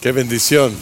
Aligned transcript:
Qué 0.00 0.12
bendición. 0.12 0.76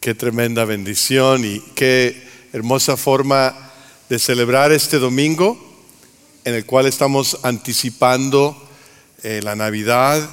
Qué 0.00 0.12
tremenda 0.12 0.64
bendición 0.64 1.44
y 1.44 1.60
qué 1.76 2.20
hermosa 2.52 2.96
forma 2.96 3.54
de 4.08 4.18
celebrar 4.18 4.72
este 4.72 4.98
domingo 4.98 5.56
en 6.44 6.54
el 6.54 6.66
cual 6.66 6.86
estamos 6.86 7.38
anticipando 7.44 8.60
eh, 9.22 9.40
la 9.44 9.54
Navidad 9.54 10.28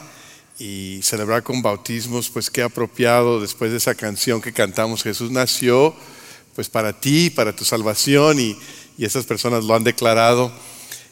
y 0.57 0.99
celebrar 1.03 1.43
con 1.43 1.61
bautismos, 1.61 2.31
pues 2.31 2.49
qué 2.49 2.63
apropiado 2.63 3.39
después 3.39 3.69
de 3.69 3.77
esa 3.77 3.93
canción 3.93 4.41
que 4.41 4.51
cantamos, 4.51 5.03
Jesús 5.03 5.29
nació 5.29 5.93
pues 6.55 6.69
para 6.69 6.99
ti, 6.99 7.29
para 7.29 7.55
tu 7.55 7.65
salvación 7.65 8.39
y, 8.39 8.57
y 8.97 9.05
esas 9.05 9.25
personas 9.25 9.63
lo 9.63 9.75
han 9.75 9.83
declarado. 9.83 10.51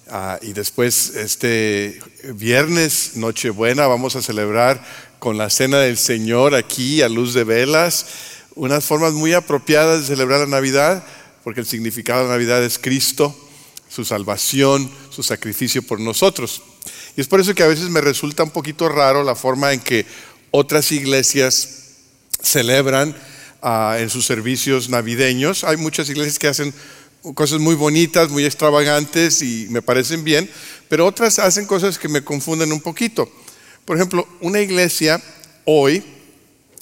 Ah, 0.10 0.38
y 0.42 0.54
después 0.54 1.16
este 1.16 2.00
viernes, 2.34 3.16
Nochebuena, 3.16 3.88
vamos 3.88 4.16
a 4.16 4.22
celebrar 4.22 4.84
con 5.24 5.38
la 5.38 5.50
cena 5.50 5.80
del 5.80 5.98
Señor 5.98 6.54
aquí 6.54 7.02
a 7.02 7.08
luz 7.08 7.34
de 7.34 7.46
velas, 7.46 8.08
unas 8.56 8.84
formas 8.84 9.14
muy 9.14 9.32
apropiadas 9.32 10.02
de 10.02 10.08
celebrar 10.08 10.42
la 10.42 10.48
Navidad, 10.48 11.02
porque 11.46 11.62
el 11.62 11.66
significado 11.66 12.24
de 12.24 12.26
la 12.26 12.34
Navidad 12.34 12.62
es 12.62 12.78
Cristo, 12.78 13.34
su 13.88 14.04
salvación, 14.04 14.92
su 15.12 15.24
sacrificio 15.24 15.82
por 15.82 16.02
nosotros. 16.02 16.62
Y 17.16 17.22
es 17.22 17.30
por 17.30 17.40
eso 17.40 17.56
que 17.56 17.64
a 17.64 17.68
veces 17.68 17.88
me 17.88 18.02
resulta 18.02 18.44
un 18.44 18.50
poquito 18.50 18.90
raro 18.90 19.24
la 19.24 19.34
forma 19.34 19.72
en 19.72 19.80
que 19.80 20.06
otras 20.52 20.92
iglesias 20.92 21.70
celebran 22.42 23.16
ah, 23.62 23.96
en 24.00 24.10
sus 24.10 24.26
servicios 24.26 24.90
navideños. 24.90 25.64
Hay 25.64 25.78
muchas 25.78 26.10
iglesias 26.10 26.38
que 26.38 26.50
hacen 26.50 26.74
cosas 27.34 27.62
muy 27.62 27.76
bonitas, 27.76 28.30
muy 28.30 28.44
extravagantes 28.44 29.42
y 29.42 29.68
me 29.70 29.82
parecen 29.82 30.26
bien, 30.26 30.50
pero 30.90 31.06
otras 31.06 31.40
hacen 31.40 31.66
cosas 31.66 31.98
que 31.98 32.10
me 32.10 32.26
confunden 32.26 32.74
un 32.74 32.82
poquito. 32.82 33.32
Por 33.86 33.98
ejemplo, 33.98 34.28
una 34.40 34.62
iglesia 34.62 35.22
hoy 35.66 36.04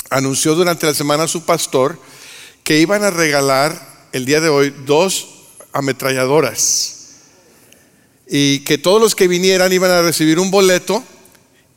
anunció 0.09 0.53
durante 0.53 0.85
la 0.85 0.93
semana 0.93 1.23
a 1.23 1.27
su 1.27 1.43
pastor 1.43 1.97
que 2.63 2.79
iban 2.79 3.03
a 3.03 3.09
regalar 3.09 4.07
el 4.11 4.25
día 4.25 4.39
de 4.39 4.49
hoy 4.49 4.73
dos 4.85 5.27
ametralladoras 5.73 6.97
y 8.27 8.59
que 8.59 8.77
todos 8.77 9.01
los 9.01 9.15
que 9.15 9.27
vinieran 9.27 9.73
iban 9.73 9.89
a 9.89 10.01
recibir 10.03 10.37
un 10.37 10.51
boleto 10.51 11.03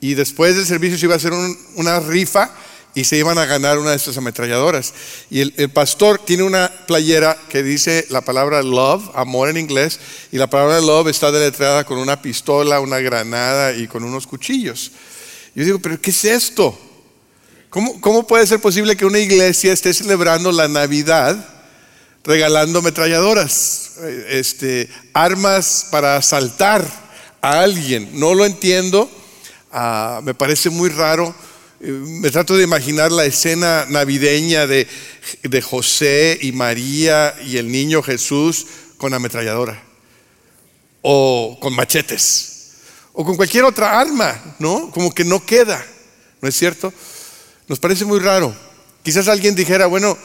y 0.01 0.15
después 0.15 0.57
del 0.57 0.67
servicio 0.67 0.99
se 0.99 1.07
iba 1.07 1.15
a 1.15 1.17
hacer 1.17 1.33
una 1.77 2.01
rifa 2.01 2.55
y 2.95 3.05
se 3.05 3.17
iban 3.17 3.39
a 3.39 3.47
ganar 3.47 3.79
una 3.79 3.91
de 3.91 3.97
estas 3.97 4.17
ametralladoras. 4.19 4.93
Y 5.31 5.41
el, 5.41 5.55
el, 5.57 5.71
pastor 5.71 6.19
tiene 6.19 6.45
una 6.45 6.71
playera 6.87 7.37
que 7.49 7.63
dice 7.63 8.07
la 8.11 8.21
palabra 8.21 8.63
love, 8.63 9.11
amor 9.15 9.49
en 9.49 9.57
inglés, 9.57 9.99
y 10.31 10.39
la 10.39 10.49
palabra 10.49 10.81
love 10.81 11.09
está 11.09 11.33
deletreada 11.33 11.85
con 11.85 11.99
una 11.99 12.23
pistola, 12.23 12.81
una 12.81 13.01
granada 13.01 13.73
y 13.73 13.89
con 13.89 14.05
unos 14.05 14.27
cuchillos. 14.27 14.93
Yo 15.55 15.65
digo, 15.65 15.79
pero 15.79 16.01
¿qué 16.01 16.11
es 16.11 16.25
esto? 16.25 16.77
¿Cómo, 17.71 18.01
¿Cómo 18.01 18.27
puede 18.27 18.47
ser 18.47 18.61
posible 18.61 18.97
que 18.97 19.07
una 19.07 19.21
iglesia 19.21 19.73
esté 19.73 19.95
celebrando 19.95 20.51
la 20.51 20.67
Navidad 20.67 21.49
regalando 22.25 22.79
ametralladoras, 22.79 23.93
este, 24.31 24.89
armas 25.13 25.87
para 25.93 26.17
asaltar 26.17 26.85
a 27.41 27.61
alguien? 27.61 28.19
No 28.19 28.35
lo 28.35 28.45
entiendo, 28.45 29.09
ah, 29.71 30.21
me 30.25 30.35
parece 30.35 30.71
muy 30.71 30.89
raro. 30.89 31.33
Eh, 31.81 31.87
me 31.87 32.31
trato 32.31 32.57
de 32.57 32.65
imaginar 32.65 33.13
la 33.13 33.25
escena 33.25 33.87
navideña 33.89 34.67
de, 34.67 34.89
de 35.43 35.63
José 35.63 36.37
y 36.43 36.51
María 36.51 37.35
y 37.47 37.59
el 37.59 37.71
niño 37.71 38.03
Jesús 38.03 38.67
con 38.97 39.15
ametralladora 39.15 39.81
o 41.03 41.59
con 41.61 41.75
machetes 41.75 42.54
o 43.15 43.25
con 43.25 43.37
cualquier 43.37 43.65
otra 43.65 43.99
arma, 43.99 44.57
¿no? 44.59 44.91
Como 44.91 45.15
que 45.15 45.25
no 45.25 45.45
queda, 45.47 45.83
¿no 46.43 46.49
es 46.49 46.57
cierto? 46.57 46.93
Nos 47.69 47.79
parece 47.79 48.05
muy 48.05 48.19
raro. 48.19 48.55
Quizás 49.03 49.29
alguien 49.29 49.55
dijera, 49.55 49.87
bueno, 49.87 50.19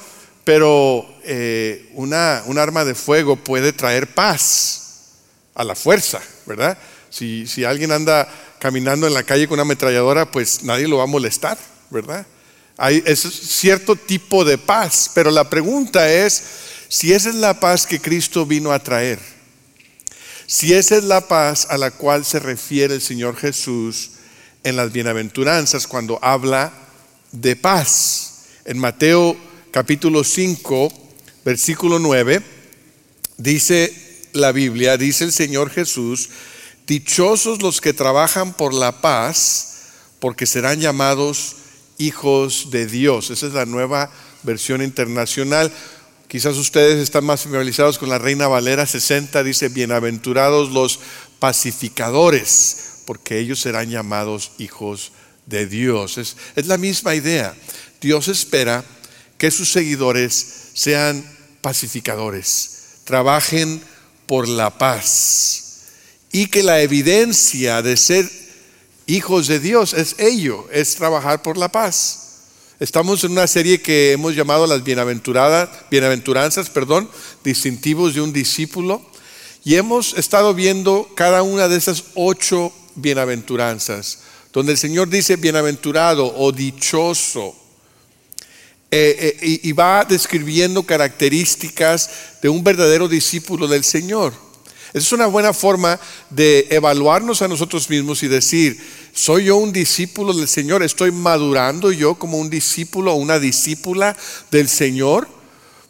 pero 0.44 1.06
eh, 1.24 1.92
una, 1.94 2.44
un 2.48 2.58
arma 2.58 2.84
de 2.84 2.96
fuego 2.96 3.36
puede 3.36 3.72
traer 3.72 4.08
paz 4.08 5.14
a 5.54 5.64
la 5.64 5.76
fuerza, 5.76 6.20
¿verdad? 6.48 6.78
Si, 7.12 7.46
si 7.46 7.64
alguien 7.64 7.92
anda 7.92 8.28
caminando 8.58 9.06
en 9.06 9.14
la 9.14 9.24
calle 9.24 9.48
con 9.48 9.56
una 9.56 9.62
ametralladora, 9.62 10.32
pues 10.32 10.64
nadie 10.64 10.88
lo 10.88 10.98
va 10.98 11.04
a 11.04 11.08
molestar, 11.08 11.58
¿verdad? 11.92 12.26
Hay 12.76 13.04
es 13.06 13.20
cierto 13.20 13.96
tipo 13.96 14.44
de 14.44 14.58
paz, 14.58 15.12
pero 15.14 15.30
la 15.30 15.50
pregunta 15.50 16.12
es 16.12 16.44
si 16.88 17.14
esa 17.14 17.30
es 17.30 17.36
la 17.36 17.60
paz 17.60 17.86
que 17.86 18.02
Cristo 18.02 18.46
vino 18.46 18.72
a 18.72 18.80
traer. 18.80 19.20
Si 20.52 20.74
esa 20.74 20.98
es 20.98 21.04
la 21.04 21.28
paz 21.28 21.68
a 21.70 21.78
la 21.78 21.92
cual 21.92 22.26
se 22.26 22.40
refiere 22.40 22.96
el 22.96 23.02
Señor 23.02 23.36
Jesús 23.36 24.14
en 24.64 24.78
las 24.78 24.92
bienaventuranzas 24.92 25.86
cuando 25.86 26.18
habla 26.24 26.74
de 27.32 27.56
paz. 27.56 28.46
En 28.66 28.80
Mateo 28.80 29.38
capítulo 29.70 30.24
5, 30.24 30.92
versículo 31.46 32.00
9, 32.00 32.42
dice 33.38 33.94
la 34.34 34.52
Biblia, 34.52 34.98
dice 34.98 35.26
el 35.26 35.34
Señor 35.34 35.70
Jesús, 35.70 36.32
dichosos 36.88 37.62
los 37.62 37.80
que 37.80 37.94
trabajan 37.94 38.54
por 38.54 38.74
la 38.74 39.02
paz, 39.02 39.82
porque 40.18 40.48
serán 40.48 40.80
llamados 40.80 41.58
hijos 42.00 42.72
de 42.72 42.88
Dios. 42.88 43.30
Esa 43.30 43.46
es 43.46 43.54
la 43.54 43.68
nueva 43.68 44.10
versión 44.42 44.82
internacional. 44.82 45.72
Quizás 46.30 46.58
ustedes 46.58 47.00
están 47.00 47.26
más 47.26 47.42
familiarizados 47.42 47.98
con 47.98 48.08
la 48.08 48.20
Reina 48.20 48.48
Valera 48.48 48.86
60, 48.86 49.44
dice, 49.44 49.68
bienaventurados 49.68 50.70
los 50.70 51.00
pacificadores, 51.40 53.02
porque 53.06 53.40
ellos 53.40 53.60
serán 53.60 53.90
llamados 53.90 54.52
hijos 54.60 55.12
de 55.48 55.66
Dios. 55.66 56.20
Es, 56.20 56.38
es 56.56 56.68
la 56.68 56.78
misma 56.78 57.16
idea. 57.16 57.56
Dios 58.00 58.28
espera 58.28 58.86
que 59.40 59.50
sus 59.50 59.72
seguidores 59.72 60.70
sean 60.76 61.26
pacificadores, 61.62 63.00
trabajen 63.06 63.82
por 64.28 64.48
la 64.48 64.78
paz 64.78 65.80
y 66.32 66.46
que 66.46 66.62
la 66.62 66.82
evidencia 66.82 67.82
de 67.82 67.98
ser 67.98 68.30
hijos 69.08 69.48
de 69.48 69.60
Dios 69.60 69.96
es 69.96 70.16
ello, 70.20 70.68
es 70.72 70.94
trabajar 70.94 71.42
por 71.42 71.58
la 71.58 71.72
paz. 71.72 72.29
Estamos 72.80 73.26
en 73.26 73.34
una 73.34 73.46
serie 73.46 73.82
que 73.82 74.14
hemos 74.14 74.38
llamado 74.38 74.66
las 74.66 74.86
bienaventuradas, 74.86 75.70
bienaventuranzas, 75.92 76.70
perdón, 76.70 77.10
distintivos 77.44 78.14
de 78.14 78.22
un 78.22 78.32
discípulo. 78.32 79.02
Y 79.66 79.76
hemos 79.76 80.14
estado 80.14 80.54
viendo 80.54 81.10
cada 81.14 81.44
una 81.44 81.68
de 81.68 81.76
esas 81.76 82.06
ocho 82.16 82.72
bienaventuranzas, 82.96 84.20
donde 84.54 84.72
el 84.72 84.78
Señor 84.78 85.10
dice 85.10 85.36
bienaventurado 85.36 86.34
o 86.38 86.54
dichoso. 86.54 87.54
Eh, 88.92 89.38
eh, 89.42 89.60
y 89.62 89.72
va 89.74 90.06
describiendo 90.06 90.84
características 90.84 92.10
de 92.42 92.48
un 92.48 92.64
verdadero 92.64 93.10
discípulo 93.10 93.68
del 93.68 93.84
Señor. 93.84 94.34
Es 94.94 95.12
una 95.12 95.28
buena 95.28 95.54
forma 95.54 96.00
de 96.32 96.68
evaluarnos 96.72 97.42
a 97.42 97.48
nosotros 97.48 97.90
mismos 97.90 98.24
y 98.24 98.28
decir, 98.28 98.80
¿soy 99.14 99.46
yo 99.46 99.58
un 99.58 99.72
discípulo 99.72 100.34
del 100.34 100.48
Señor? 100.48 100.82
¿Estoy 100.82 101.12
madurando 101.12 101.92
yo 101.92 102.16
como 102.16 102.40
un 102.40 102.50
discípulo 102.50 103.14
o 103.14 103.18
una 103.18 103.38
discípula 103.38 104.18
del 104.50 104.68
Señor? 104.68 105.28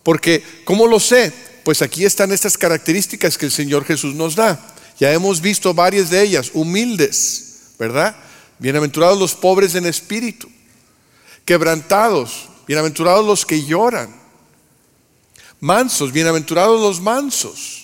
Porque, 0.04 0.44
¿cómo 0.66 0.86
lo 0.86 1.00
sé? 1.00 1.32
Pues 1.64 1.82
aquí 1.82 2.04
están 2.04 2.34
estas 2.34 2.58
características 2.58 3.38
que 3.38 3.46
el 3.46 3.54
Señor 3.54 3.86
Jesús 3.86 4.16
nos 4.16 4.36
da. 4.36 4.60
Ya 5.00 5.14
hemos 5.14 5.40
visto 5.40 5.74
varias 5.74 6.10
de 6.10 6.22
ellas, 6.22 6.52
humildes, 6.54 7.76
¿verdad? 7.80 8.18
Bienaventurados 8.58 9.18
los 9.18 9.34
pobres 9.34 9.76
en 9.76 9.86
espíritu, 9.86 10.50
quebrantados, 11.46 12.50
bienaventurados 12.68 13.26
los 13.26 13.46
que 13.46 13.64
lloran, 13.64 14.14
mansos, 15.62 16.12
bienaventurados 16.12 16.82
los 16.82 17.00
mansos 17.00 17.79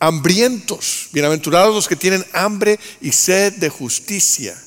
hambrientos, 0.00 1.08
bienaventurados 1.12 1.74
los 1.74 1.86
que 1.86 1.94
tienen 1.94 2.24
hambre 2.32 2.80
y 3.02 3.12
sed 3.12 3.52
de 3.54 3.68
justicia, 3.68 4.60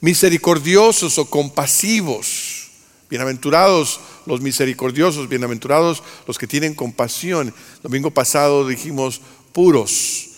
misericordiosos 0.00 1.18
o 1.18 1.28
compasivos, 1.28 2.68
bienaventurados 3.10 4.00
los 4.24 4.40
misericordiosos, 4.40 5.28
bienaventurados 5.28 6.02
los 6.26 6.38
que 6.38 6.46
tienen 6.46 6.74
compasión. 6.74 7.52
Domingo 7.82 8.12
pasado 8.12 8.66
dijimos 8.66 9.20
puros, 9.52 10.28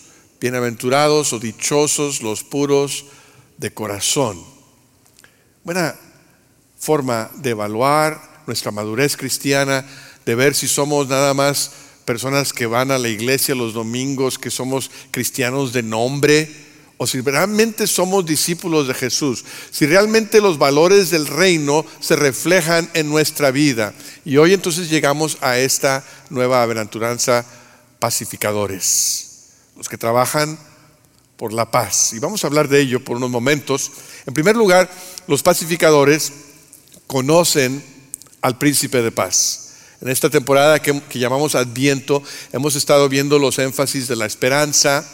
bienaventurados 0.41 1.31
o 1.31 1.39
dichosos 1.39 2.21
los 2.21 2.43
puros 2.43 3.05
de 3.57 3.71
corazón. 3.71 4.43
Buena 5.63 5.95
forma 6.79 7.29
de 7.35 7.51
evaluar 7.51 8.41
nuestra 8.47 8.71
madurez 8.71 9.15
cristiana, 9.15 9.85
de 10.25 10.33
ver 10.33 10.55
si 10.55 10.67
somos 10.67 11.07
nada 11.07 11.35
más 11.35 11.71
personas 12.09 12.53
que 12.53 12.65
van 12.65 12.89
a 12.89 12.97
la 12.97 13.07
iglesia 13.07 13.53
los 13.53 13.75
domingos, 13.75 14.39
que 14.39 14.49
somos 14.49 14.89
cristianos 15.11 15.73
de 15.73 15.83
nombre, 15.83 16.49
o 16.97 17.05
si 17.05 17.21
realmente 17.21 17.85
somos 17.85 18.25
discípulos 18.25 18.87
de 18.87 18.95
Jesús, 18.95 19.45
si 19.69 19.85
realmente 19.85 20.41
los 20.41 20.57
valores 20.57 21.11
del 21.11 21.27
reino 21.27 21.85
se 21.99 22.15
reflejan 22.15 22.89
en 22.95 23.09
nuestra 23.09 23.51
vida. 23.51 23.93
Y 24.25 24.37
hoy 24.37 24.55
entonces 24.55 24.89
llegamos 24.89 25.37
a 25.41 25.59
esta 25.59 26.03
nueva 26.31 26.63
aventuranza, 26.63 27.45
pacificadores, 27.99 29.51
los 29.77 29.87
que 29.87 29.99
trabajan 29.99 30.57
por 31.37 31.53
la 31.53 31.69
paz. 31.69 32.13
Y 32.13 32.17
vamos 32.17 32.43
a 32.43 32.47
hablar 32.47 32.69
de 32.69 32.81
ello 32.81 33.05
por 33.05 33.17
unos 33.17 33.29
momentos. 33.29 33.91
En 34.25 34.33
primer 34.33 34.55
lugar, 34.55 34.89
los 35.27 35.43
pacificadores 35.43 36.31
conocen 37.05 37.83
al 38.41 38.57
príncipe 38.57 39.03
de 39.03 39.11
paz. 39.11 39.68
En 40.01 40.07
esta 40.07 40.29
temporada 40.29 40.81
que, 40.81 41.01
llamamos 41.19 41.55
Adviento, 41.55 42.23
hemos 42.53 42.75
estado 42.75 43.09
viendo 43.09 43.37
los 43.37 43.59
énfasis 43.59 44.07
de 44.07 44.15
la 44.15 44.25
esperanza, 44.25 45.05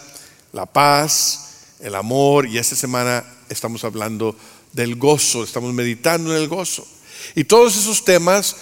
la 0.53 0.67
paz, 0.67 1.49
el 1.79 1.95
amor, 1.95 2.45
y 2.45 2.59
esta 2.59 2.75
semana 2.75 3.25
estamos 3.49 3.83
hablando 3.83 4.35
del 4.73 4.95
gozo, 4.95 5.43
estamos 5.43 5.73
meditando 5.73 6.35
en 6.35 6.41
el 6.41 6.47
gozo. 6.47 6.85
Y 7.33 7.45
todos 7.45 7.75
esos 7.75 8.05
temas 8.05 8.55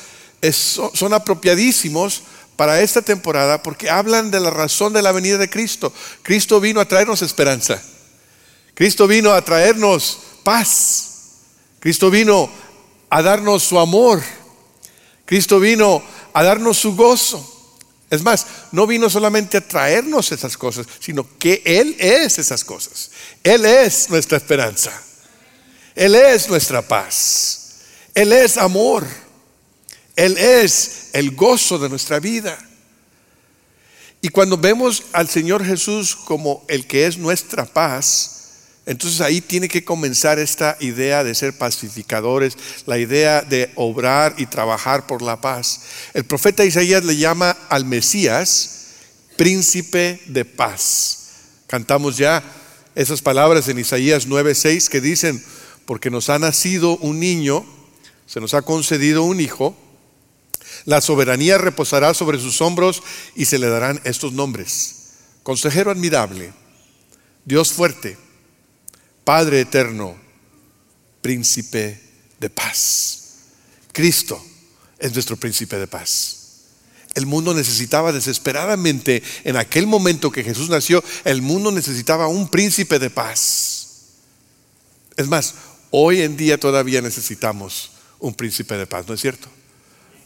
son 0.93 1.13
apropiadísimos 1.13 2.21
para 2.55 2.81
esta 2.81 3.01
temporada 3.01 3.61
porque 3.61 3.89
hablan 3.89 4.31
de 4.31 4.39
la 4.39 4.49
razón 4.49 4.93
de 4.93 5.01
la 5.01 5.11
venida 5.11 5.37
de 5.37 5.49
Cristo. 5.49 5.91
Cristo 6.21 6.61
vino 6.61 6.79
a 6.79 6.87
traernos 6.87 7.21
esperanza. 7.21 7.81
Cristo 8.75 9.07
vino 9.07 9.33
a 9.33 9.43
traernos 9.43 10.19
paz. 10.43 11.09
Cristo 11.81 12.09
vino 12.09 12.49
a 13.09 13.21
darnos 13.21 13.63
su 13.63 13.77
amor. 13.77 14.23
Cristo 15.33 15.59
vino 15.59 16.03
a 16.31 16.43
darnos 16.43 16.77
su 16.77 16.95
gozo. 16.95 17.43
Es 18.11 18.21
más, 18.21 18.45
no 18.71 18.85
vino 18.85 19.09
solamente 19.09 19.57
a 19.57 19.67
traernos 19.67 20.31
esas 20.31 20.55
cosas, 20.55 20.85
sino 20.99 21.27
que 21.39 21.63
Él 21.65 21.95
es 21.97 22.37
esas 22.37 22.63
cosas. 22.63 23.09
Él 23.43 23.65
es 23.65 24.11
nuestra 24.11 24.37
esperanza. 24.37 24.91
Él 25.95 26.13
es 26.13 26.47
nuestra 26.49 26.87
paz. 26.87 27.77
Él 28.13 28.31
es 28.31 28.57
amor. 28.57 29.07
Él 30.15 30.37
es 30.37 31.07
el 31.13 31.31
gozo 31.31 31.79
de 31.79 31.89
nuestra 31.89 32.19
vida. 32.19 32.55
Y 34.21 34.29
cuando 34.29 34.55
vemos 34.55 35.01
al 35.13 35.27
Señor 35.27 35.65
Jesús 35.65 36.15
como 36.15 36.63
el 36.67 36.85
que 36.85 37.07
es 37.07 37.17
nuestra 37.17 37.65
paz, 37.65 38.42
entonces 38.85 39.21
ahí 39.21 39.39
tiene 39.39 39.69
que 39.69 39.85
comenzar 39.85 40.39
esta 40.39 40.75
idea 40.81 41.23
de 41.23 41.35
ser 41.35 41.57
pacificadores, 41.57 42.57
la 42.85 42.99
idea 42.99 43.41
de 43.41 43.71
obrar 43.75 44.35
y 44.37 44.45
trabajar 44.45 45.07
por 45.07 45.21
la 45.21 45.39
paz. 45.39 45.81
El 46.13 46.25
profeta 46.25 46.65
Isaías 46.65 47.05
le 47.05 47.15
llama 47.15 47.55
al 47.69 47.85
Mesías 47.85 48.81
príncipe 49.37 50.21
de 50.27 50.45
paz. 50.45 51.19
Cantamos 51.67 52.17
ya 52.17 52.43
esas 52.93 53.21
palabras 53.21 53.67
en 53.69 53.79
Isaías 53.79 54.27
9:6 54.27 54.89
que 54.89 55.01
dicen, 55.01 55.43
porque 55.85 56.11
nos 56.11 56.29
ha 56.29 56.37
nacido 56.37 56.97
un 56.97 57.19
niño, 57.19 57.65
se 58.27 58.39
nos 58.39 58.53
ha 58.53 58.61
concedido 58.61 59.23
un 59.23 59.39
hijo, 59.39 59.75
la 60.85 61.01
soberanía 61.01 61.57
reposará 61.57 62.13
sobre 62.13 62.39
sus 62.39 62.61
hombros 62.61 63.01
y 63.35 63.45
se 63.45 63.59
le 63.59 63.69
darán 63.69 64.01
estos 64.03 64.33
nombres. 64.33 64.95
Consejero 65.43 65.91
admirable, 65.91 66.53
Dios 67.45 67.73
fuerte, 67.73 68.17
Padre 69.23 69.61
eterno, 69.61 70.15
príncipe 71.21 71.99
de 72.39 72.49
paz. 72.49 73.19
Cristo 73.91 74.43
es 74.99 75.13
nuestro 75.13 75.37
príncipe 75.37 75.77
de 75.77 75.87
paz. 75.87 76.39
El 77.15 77.25
mundo 77.25 77.53
necesitaba 77.53 78.11
desesperadamente, 78.11 79.21
en 79.43 79.55
aquel 79.55 79.85
momento 79.85 80.31
que 80.31 80.43
Jesús 80.43 80.69
nació, 80.69 81.03
el 81.25 81.41
mundo 81.41 81.71
necesitaba 81.71 82.27
un 82.27 82.49
príncipe 82.49 82.97
de 82.97 83.09
paz. 83.09 83.87
Es 85.15 85.27
más, 85.27 85.53
hoy 85.91 86.21
en 86.21 86.35
día 86.35 86.59
todavía 86.59 87.01
necesitamos 87.01 87.91
un 88.19 88.33
príncipe 88.33 88.75
de 88.75 88.87
paz, 88.87 89.07
¿no 89.07 89.13
es 89.13 89.21
cierto? 89.21 89.47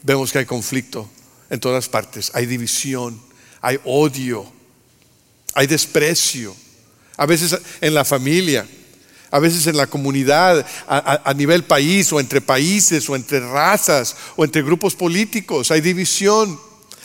vemos 0.03 0.31
que 0.31 0.39
hay 0.39 0.45
conflicto 0.45 1.09
en 1.49 1.59
todas 1.59 1.89
partes, 1.89 2.31
hay 2.33 2.45
división, 2.45 3.21
hay 3.61 3.77
odio, 3.83 4.49
hay 5.53 5.67
desprecio, 5.67 6.55
a 7.17 7.25
veces 7.25 7.57
en 7.81 7.93
la 7.93 8.05
familia, 8.05 8.67
a 9.31 9.39
veces 9.39 9.67
en 9.67 9.77
la 9.77 9.87
comunidad, 9.87 10.65
a, 10.87 11.33
nivel 11.35 11.63
país 11.63 12.11
o 12.13 12.19
entre 12.19 12.41
países 12.41 13.09
o 13.09 13.15
entre 13.15 13.39
razas 13.39 14.15
o 14.35 14.45
entre 14.45 14.61
grupos 14.61 14.95
políticos, 14.95 15.71
hay 15.71 15.81
división, 15.81 16.59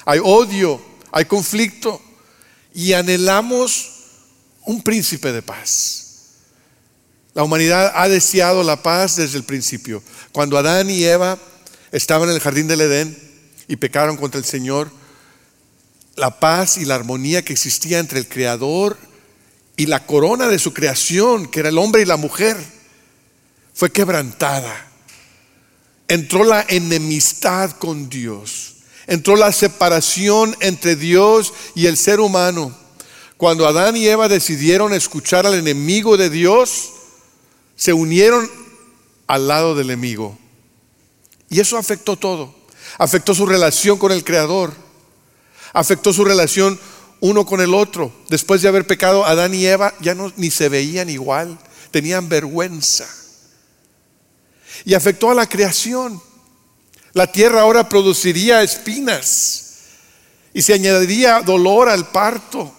hay 0.04 0.20
odio, 0.22 0.80
hay 1.10 1.24
conflicto 1.24 2.00
y 2.74 2.92
anhelamos 2.92 3.90
un 4.64 4.82
príncipe 4.82 5.32
de 5.32 5.42
paz. 5.42 5.98
La 7.34 7.42
humanidad 7.42 7.92
ha 7.94 8.08
deseado 8.08 8.62
la 8.62 8.82
paz 8.82 9.16
desde 9.16 9.38
el 9.38 9.44
principio. 9.44 10.02
Cuando 10.32 10.58
Adán 10.58 10.90
y 10.90 11.02
Eva 11.04 11.38
estaban 11.90 12.28
en 12.28 12.34
el 12.34 12.40
jardín 12.40 12.68
del 12.68 12.82
Edén 12.82 13.18
y 13.68 13.76
pecaron 13.76 14.16
contra 14.16 14.38
el 14.38 14.44
Señor, 14.44 14.90
la 16.14 16.38
paz 16.38 16.76
y 16.76 16.84
la 16.84 16.94
armonía 16.94 17.42
que 17.42 17.54
existía 17.54 17.98
entre 17.98 18.18
el 18.18 18.28
Creador 18.28 18.98
y 19.76 19.86
la 19.86 20.06
corona 20.06 20.48
de 20.48 20.58
su 20.58 20.72
creación, 20.72 21.46
que 21.46 21.60
era 21.60 21.70
el 21.70 21.78
hombre 21.78 22.02
y 22.02 22.06
la 22.06 22.16
mujer, 22.16 22.56
fue 23.74 23.90
quebrantada. 23.90 24.88
Entró 26.08 26.44
la 26.44 26.64
enemistad 26.69 27.70
con 27.72 28.08
Dios. 28.08 28.74
Entró 29.06 29.36
la 29.36 29.50
separación 29.52 30.56
entre 30.60 30.94
Dios 30.94 31.52
y 31.74 31.86
el 31.86 31.96
ser 31.96 32.20
humano. 32.20 32.76
Cuando 33.36 33.66
Adán 33.66 33.96
y 33.96 34.06
Eva 34.06 34.28
decidieron 34.28 34.92
escuchar 34.92 35.46
al 35.46 35.54
enemigo 35.54 36.16
de 36.16 36.30
Dios, 36.30 36.90
se 37.75 37.92
unieron 37.92 38.48
al 39.26 39.48
lado 39.48 39.75
del 39.75 39.90
enemigo. 39.90 40.38
Y 41.48 41.60
eso 41.60 41.76
afectó 41.76 42.16
todo. 42.16 42.54
Afectó 42.98 43.34
su 43.34 43.46
relación 43.46 43.98
con 43.98 44.12
el 44.12 44.22
Creador. 44.22 44.72
Afectó 45.72 46.12
su 46.12 46.25
relación 46.25 46.78
uno 47.22 47.46
con 47.46 47.62
el 47.62 47.72
otro. 47.72 48.12
Después 48.28 48.60
de 48.60 48.69
haber 48.69 48.86
pecado, 48.86 49.24
Adán 49.24 49.54
y 49.54 49.64
Eva 49.64 49.94
ya 50.00 50.14
ni 50.36 50.50
se 50.50 50.69
veían 50.69 51.08
igual. 51.08 51.58
Tenían 51.90 52.28
vergüenza. 52.28 53.08
Y 54.84 54.92
afectó 54.92 55.30
a 55.30 55.34
la 55.34 55.48
creación. 55.48 56.20
La 57.14 57.32
tierra 57.32 57.62
ahora 57.62 57.88
produciría 57.88 58.62
espinas 58.62 59.76
y 60.52 60.60
se 60.60 60.74
añadiría 60.74 61.40
dolor 61.40 61.88
al 61.88 62.10
parto. 62.10 62.70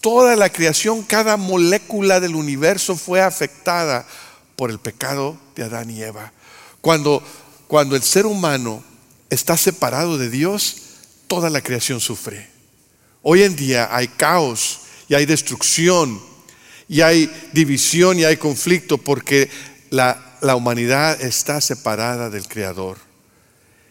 Toda 0.00 0.36
la 0.36 0.50
creación, 0.50 1.02
cada 1.02 1.36
molécula 1.36 2.20
del 2.20 2.34
universo 2.34 2.96
fue 2.96 3.20
afectada 3.20 4.06
por 4.56 4.70
el 4.70 4.78
pecado 4.78 5.38
de 5.54 5.64
Adán 5.64 5.90
y 5.90 6.02
Eva. 6.02 6.32
Cuando 6.80 7.22
cuando 7.70 7.94
el 7.94 8.02
ser 8.02 8.26
humano 8.26 8.82
está 9.30 9.56
separado 9.56 10.18
de 10.18 10.28
Dios, 10.28 10.74
toda 11.28 11.50
la 11.50 11.60
creación 11.60 12.00
sufre. 12.00 12.49
Hoy 13.22 13.42
en 13.42 13.56
día 13.56 13.88
hay 13.94 14.08
caos 14.08 14.80
y 15.08 15.14
hay 15.14 15.26
destrucción 15.26 16.20
y 16.88 17.02
hay 17.02 17.30
división 17.52 18.18
y 18.18 18.24
hay 18.24 18.36
conflicto 18.36 18.98
porque 18.98 19.50
la, 19.90 20.36
humanidad 20.56 21.20
está 21.20 21.60
separada 21.60 22.30
del 22.30 22.48
Creador. 22.48 22.98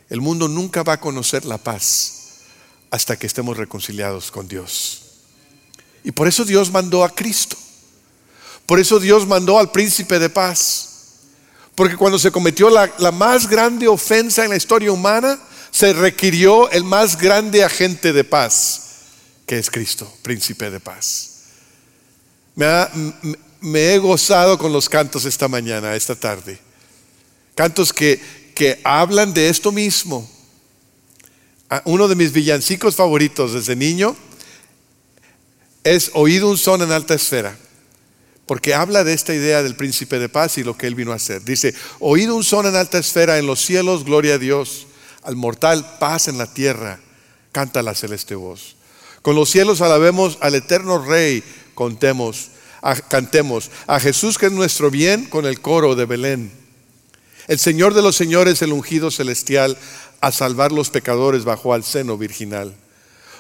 El 0.10 0.22
mundo 0.22 0.48
nunca 0.48 0.84
va 0.84 0.94
a 0.94 1.00
conocer 1.00 1.46
la 1.46 1.58
paz 1.58 2.40
hasta 2.90 3.18
que 3.18 3.28
estemos 3.28 3.56
reconciliados 3.56 4.32
con 4.32 4.48
Dios. 4.48 5.04
Y 6.04 6.12
por 6.12 6.28
eso 6.28 6.44
Dios 6.44 6.72
mandó 6.72 7.04
a 7.04 7.14
Cristo. 7.14 7.56
Por 8.66 8.80
eso 8.80 9.00
Dios 9.00 9.28
mandó 9.28 9.60
al 9.60 9.72
príncipe 9.72 10.18
de 10.18 10.30
paz. 10.30 10.90
Porque 11.76 11.96
cuando 11.96 12.20
se 12.20 12.32
cometió 12.32 12.70
la, 12.70 13.12
más 13.12 13.48
grande 13.48 13.88
ofensa 13.88 14.44
en 14.44 14.50
la 14.50 14.58
historia 14.58 14.92
humana, 14.92 15.40
se 15.72 15.94
requirió 15.94 16.70
el 16.72 16.84
más 16.84 17.18
grande 17.18 17.64
agente 17.64 18.12
de 18.12 18.24
paz, 18.24 18.89
que 19.50 19.58
es 19.58 19.72
Cristo, 19.72 20.08
príncipe 20.22 20.70
de 20.70 20.80
paz. 20.80 21.40
Me, 22.54 23.96
he 23.96 23.98
gozado 23.98 24.60
con 24.60 24.72
los 24.72 24.88
cantos 24.88 25.26
esta 25.26 25.48
mañana, 25.48 25.96
esta 25.96 26.14
tarde. 26.14 26.60
Cantos 27.56 27.92
que, 27.92 28.22
que 28.54 28.80
hablan 28.84 29.34
de 29.34 29.50
esto 29.50 29.72
mismo. 29.72 30.30
Uno 31.86 32.08
de 32.08 32.14
mis 32.14 32.32
villancicos 32.32 32.96
favoritos 32.96 33.54
desde 33.54 33.76
niño 33.76 34.16
es 35.84 36.12
Oído 36.14 36.48
un 36.48 36.60
son 36.60 36.84
en 36.84 36.92
alta 36.92 37.16
esfera 37.16 37.58
porque 38.46 38.76
habla 38.76 39.04
de 39.04 39.14
esta 39.14 39.34
idea 39.34 39.64
del 39.64 39.76
príncipe 39.76 40.20
de 40.20 40.30
paz 40.30 40.60
y 40.60 40.64
lo 40.64 40.78
que 40.78 40.86
él 40.86 40.94
vino 40.94 41.12
a 41.12 41.16
hacer. 41.16 41.44
Dice, 41.44 41.74
oído 42.00 42.36
un 42.36 42.44
son 42.44 42.68
en 42.68 42.76
alta 42.76 43.00
esfera 43.00 43.40
en 43.40 43.46
los 43.48 43.62
cielos, 43.64 44.06
gloria 44.06 44.36
a 44.36 44.38
Dios, 44.40 44.88
al 45.24 45.36
mortal 45.36 45.98
paz 46.00 46.28
en 46.28 46.40
la 46.40 46.52
tierra, 46.52 47.00
canta 47.52 47.84
la 47.84 47.94
celeste 47.94 48.34
voz. 48.34 48.79
Con 49.22 49.36
los 49.36 49.50
cielos 49.50 49.82
alabemos 49.82 50.38
al 50.42 50.56
eterno 50.56 51.04
Rey, 51.04 51.44
contemos, 51.74 52.50
cantemos 53.10 53.70
a 53.88 54.00
Jesús 54.00 54.38
que 54.38 54.48
es 54.48 54.52
nuestro 54.52 54.90
bien 54.90 55.26
con 55.26 55.46
el 55.46 55.62
coro 55.62 55.96
de 55.96 56.06
Belén. 56.06 56.52
El 57.48 57.60
Señor 57.60 57.94
de 57.94 58.02
los 58.02 58.16
señores, 58.16 58.62
el 58.62 58.74
ungido 58.74 59.12
celestial, 59.12 59.78
a 60.22 60.32
salvar 60.32 60.72
los 60.72 60.90
pecadores 60.90 61.46
bajo 61.46 61.74
al 61.74 61.84
seno 61.84 62.18
virginal. 62.18 62.76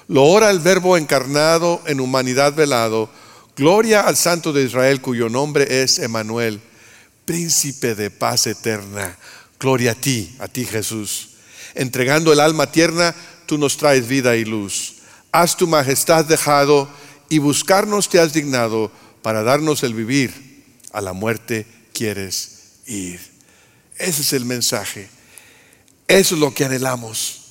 Lo 0.07 0.24
ora 0.24 0.50
el 0.50 0.59
verbo 0.59 0.98
encarnado 0.98 1.81
en 1.86 2.00
humanidad 2.00 2.53
velado, 2.53 3.09
Gloria 3.59 4.00
al 4.00 4.15
Santo 4.15 4.53
de 4.53 4.63
Israel 4.63 5.01
cuyo 5.01 5.27
nombre 5.27 5.83
es 5.83 6.00
Emanuel, 6.00 6.62
príncipe 7.25 7.93
de 7.93 8.09
paz 8.09 8.48
eterna. 8.48 9.17
Gloria 9.59 9.91
a 9.91 9.95
ti, 9.95 10.33
a 10.39 10.48
ti 10.48 10.63
Jesús. 10.63 11.31
Entregando 11.75 12.31
el 12.31 12.39
alma 12.39 12.71
tierna, 12.71 13.13
tú 13.45 13.57
nos 13.57 13.75
traes 13.75 14.07
vida 14.07 14.38
y 14.38 14.45
luz. 14.45 14.99
Has 15.31 15.55
tu 15.55 15.67
majestad 15.67 16.25
dejado 16.25 16.89
y 17.29 17.38
buscarnos 17.38 18.09
te 18.09 18.19
has 18.19 18.33
dignado 18.33 18.91
para 19.21 19.43
darnos 19.43 19.83
el 19.83 19.93
vivir, 19.93 20.65
a 20.91 21.01
la 21.01 21.13
muerte 21.13 21.67
quieres 21.93 22.79
ir. 22.88 23.19
Ese 23.98 24.21
es 24.21 24.33
el 24.33 24.45
mensaje. 24.45 25.09
Eso 26.07 26.36
es 26.36 26.41
lo 26.41 26.53
que 26.53 26.65
anhelamos. 26.65 27.41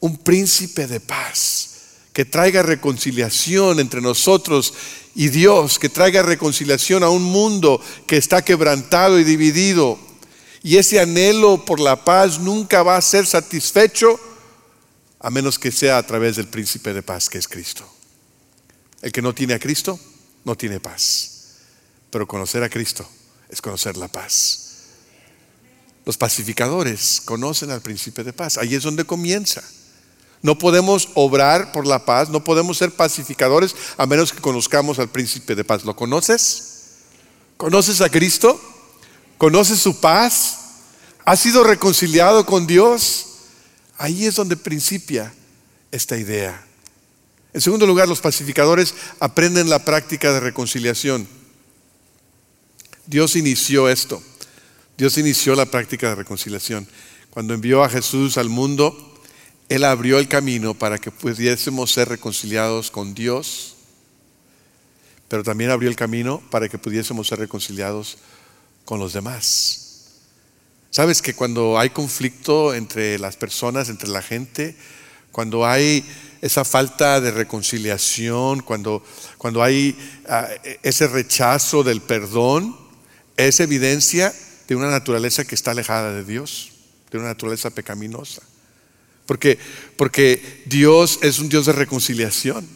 Un 0.00 0.16
príncipe 0.16 0.86
de 0.86 1.00
paz 1.00 1.68
que 2.12 2.24
traiga 2.24 2.62
reconciliación 2.62 3.80
entre 3.80 4.00
nosotros 4.00 4.72
y 5.14 5.28
Dios, 5.28 5.78
que 5.78 5.88
traiga 5.88 6.22
reconciliación 6.22 7.02
a 7.02 7.10
un 7.10 7.22
mundo 7.22 7.80
que 8.06 8.16
está 8.16 8.42
quebrantado 8.42 9.18
y 9.18 9.24
dividido. 9.24 9.98
Y 10.62 10.76
ese 10.76 11.00
anhelo 11.00 11.64
por 11.64 11.80
la 11.80 12.04
paz 12.04 12.38
nunca 12.38 12.82
va 12.82 12.96
a 12.96 13.02
ser 13.02 13.26
satisfecho 13.26 14.18
a 15.20 15.30
menos 15.30 15.58
que 15.58 15.72
sea 15.72 15.98
a 15.98 16.06
través 16.06 16.36
del 16.36 16.48
príncipe 16.48 16.92
de 16.92 17.02
paz 17.02 17.28
que 17.28 17.38
es 17.38 17.48
Cristo. 17.48 17.88
El 19.02 19.12
que 19.12 19.22
no 19.22 19.34
tiene 19.34 19.54
a 19.54 19.58
Cristo 19.58 19.98
no 20.44 20.56
tiene 20.56 20.80
paz. 20.80 21.56
Pero 22.10 22.26
conocer 22.26 22.62
a 22.62 22.68
Cristo 22.68 23.08
es 23.48 23.60
conocer 23.60 23.96
la 23.96 24.08
paz. 24.08 24.64
Los 26.04 26.16
pacificadores 26.16 27.20
conocen 27.24 27.70
al 27.70 27.82
príncipe 27.82 28.24
de 28.24 28.32
paz. 28.32 28.56
Ahí 28.56 28.74
es 28.74 28.82
donde 28.82 29.04
comienza. 29.04 29.62
No 30.40 30.56
podemos 30.56 31.10
obrar 31.14 31.72
por 31.72 31.86
la 31.86 32.04
paz, 32.04 32.28
no 32.28 32.44
podemos 32.44 32.78
ser 32.78 32.92
pacificadores 32.92 33.74
a 33.96 34.06
menos 34.06 34.32
que 34.32 34.40
conozcamos 34.40 34.98
al 34.98 35.10
príncipe 35.10 35.54
de 35.54 35.64
paz. 35.64 35.84
¿Lo 35.84 35.96
conoces? 35.96 36.68
¿Conoces 37.56 38.00
a 38.00 38.08
Cristo? 38.08 38.60
¿Conoces 39.36 39.80
su 39.80 40.00
paz? 40.00 40.58
¿Has 41.24 41.40
sido 41.40 41.64
reconciliado 41.64 42.46
con 42.46 42.66
Dios? 42.66 43.26
Ahí 43.98 44.26
es 44.26 44.36
donde 44.36 44.56
principia 44.56 45.34
esta 45.90 46.16
idea. 46.16 46.64
En 47.52 47.60
segundo 47.60 47.86
lugar, 47.86 48.08
los 48.08 48.20
pacificadores 48.20 48.94
aprenden 49.18 49.68
la 49.68 49.84
práctica 49.84 50.32
de 50.32 50.38
reconciliación. 50.38 51.26
Dios 53.06 53.34
inició 53.34 53.88
esto. 53.88 54.22
Dios 54.96 55.18
inició 55.18 55.54
la 55.56 55.66
práctica 55.66 56.10
de 56.10 56.14
reconciliación. 56.14 56.86
Cuando 57.30 57.54
envió 57.54 57.82
a 57.82 57.88
Jesús 57.88 58.38
al 58.38 58.48
mundo, 58.48 59.20
Él 59.68 59.84
abrió 59.84 60.18
el 60.18 60.28
camino 60.28 60.74
para 60.74 60.98
que 60.98 61.10
pudiésemos 61.10 61.92
ser 61.92 62.08
reconciliados 62.08 62.90
con 62.90 63.14
Dios, 63.14 63.76
pero 65.28 65.42
también 65.42 65.70
abrió 65.70 65.88
el 65.88 65.96
camino 65.96 66.42
para 66.50 66.68
que 66.68 66.78
pudiésemos 66.78 67.26
ser 67.26 67.38
reconciliados 67.38 68.18
con 68.84 69.00
los 69.00 69.12
demás. 69.12 69.87
Sabes 70.90 71.20
que 71.20 71.34
cuando 71.34 71.78
hay 71.78 71.90
conflicto 71.90 72.74
entre 72.74 73.18
las 73.18 73.36
personas, 73.36 73.88
entre 73.88 74.08
la 74.08 74.22
gente, 74.22 74.74
cuando 75.32 75.66
hay 75.66 76.04
esa 76.40 76.64
falta 76.64 77.20
de 77.20 77.30
reconciliación, 77.30 78.60
cuando, 78.60 79.04
cuando 79.36 79.62
hay 79.62 79.96
ah, 80.28 80.48
ese 80.82 81.06
rechazo 81.06 81.82
del 81.82 82.00
perdón, 82.00 82.76
es 83.36 83.60
evidencia 83.60 84.34
de 84.66 84.76
una 84.76 84.90
naturaleza 84.90 85.44
que 85.44 85.54
está 85.54 85.72
alejada 85.72 86.12
de 86.12 86.24
Dios, 86.24 86.72
de 87.10 87.18
una 87.18 87.28
naturaleza 87.28 87.70
pecaminosa. 87.70 88.42
Porque, 89.26 89.58
porque 89.96 90.62
Dios 90.66 91.18
es 91.22 91.38
un 91.38 91.48
Dios 91.48 91.66
de 91.66 91.72
reconciliación. 91.72 92.66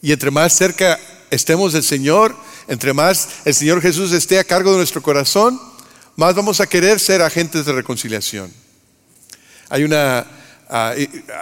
Y 0.00 0.10
entre 0.10 0.32
más 0.32 0.52
cerca 0.52 0.98
estemos 1.30 1.72
del 1.72 1.84
Señor, 1.84 2.36
entre 2.66 2.92
más 2.92 3.28
el 3.44 3.54
Señor 3.54 3.80
Jesús 3.80 4.12
esté 4.12 4.38
a 4.38 4.44
cargo 4.44 4.72
de 4.72 4.78
nuestro 4.78 5.02
corazón, 5.02 5.60
más 6.16 6.34
vamos 6.34 6.60
a 6.60 6.66
querer 6.66 7.00
ser 7.00 7.22
agentes 7.22 7.64
de 7.64 7.72
reconciliación. 7.72 8.52
Hay 9.68 9.84
una, 9.84 10.26
ah, 10.68 10.94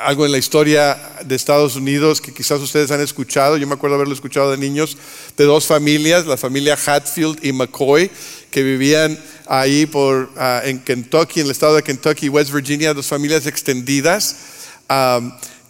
algo 0.02 0.24
en 0.24 0.32
la 0.32 0.38
historia 0.38 0.96
de 1.24 1.34
Estados 1.34 1.74
Unidos 1.74 2.20
que 2.20 2.32
quizás 2.32 2.60
ustedes 2.60 2.90
han 2.90 3.00
escuchado, 3.00 3.56
yo 3.56 3.66
me 3.66 3.74
acuerdo 3.74 3.96
haberlo 3.96 4.14
escuchado 4.14 4.52
de 4.52 4.56
niños, 4.56 4.96
de 5.36 5.44
dos 5.44 5.66
familias, 5.66 6.26
la 6.26 6.36
familia 6.36 6.78
Hatfield 6.86 7.44
y 7.44 7.52
McCoy, 7.52 8.10
que 8.50 8.62
vivían 8.62 9.18
ahí 9.46 9.86
por, 9.86 10.30
ah, 10.36 10.62
en 10.64 10.78
Kentucky, 10.78 11.40
en 11.40 11.46
el 11.46 11.52
estado 11.52 11.74
de 11.74 11.82
Kentucky 11.82 12.28
West 12.28 12.52
Virginia, 12.52 12.94
dos 12.94 13.06
familias 13.06 13.46
extendidas 13.46 14.36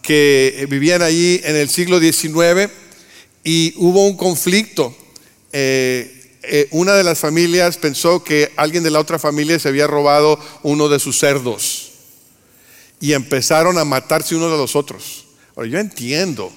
que 0.02 0.66
vivían 0.71 1.02
ahí 1.02 1.40
en 1.45 1.57
el 1.57 1.69
siglo 1.69 2.00
XIX 2.00 2.71
y 3.45 3.75
hubo 3.76 4.07
un 4.07 4.16
conflicto. 4.16 4.97
Eh, 5.52 6.20
eh, 6.43 6.69
una 6.71 6.95
de 6.95 7.05
las 7.05 7.19
familias 7.19 7.77
pensó 7.77 8.25
que 8.25 8.53
alguien 8.57 8.83
de 8.83 8.91
la 8.91 9.01
otra 9.01 9.19
familia 9.19 9.59
se 9.59 9.69
había 9.69 9.87
robado 9.87 10.39
uno 10.63 10.89
de 10.89 10.99
sus 10.99 11.19
cerdos 11.19 11.91
y 13.01 13.13
empezaron 13.13 13.79
a 13.79 13.85
matarse 13.85 14.37
unos 14.37 14.51
de 14.51 14.59
los 14.59 14.77
otros. 14.77 15.27
Ahora, 15.57 15.69
yo 15.69 15.79
entiendo, 15.79 16.53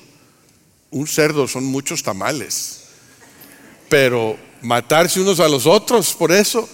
un 0.92 1.08
cerdo 1.08 1.48
son 1.48 1.66
muchos 1.66 2.04
tamales, 2.04 2.82
pero 3.90 4.38
matarse 4.62 5.20
unos 5.20 5.40
a 5.40 5.48
los 5.50 5.66
otros 5.66 6.13
por 6.13 6.32
eso. 6.32 6.68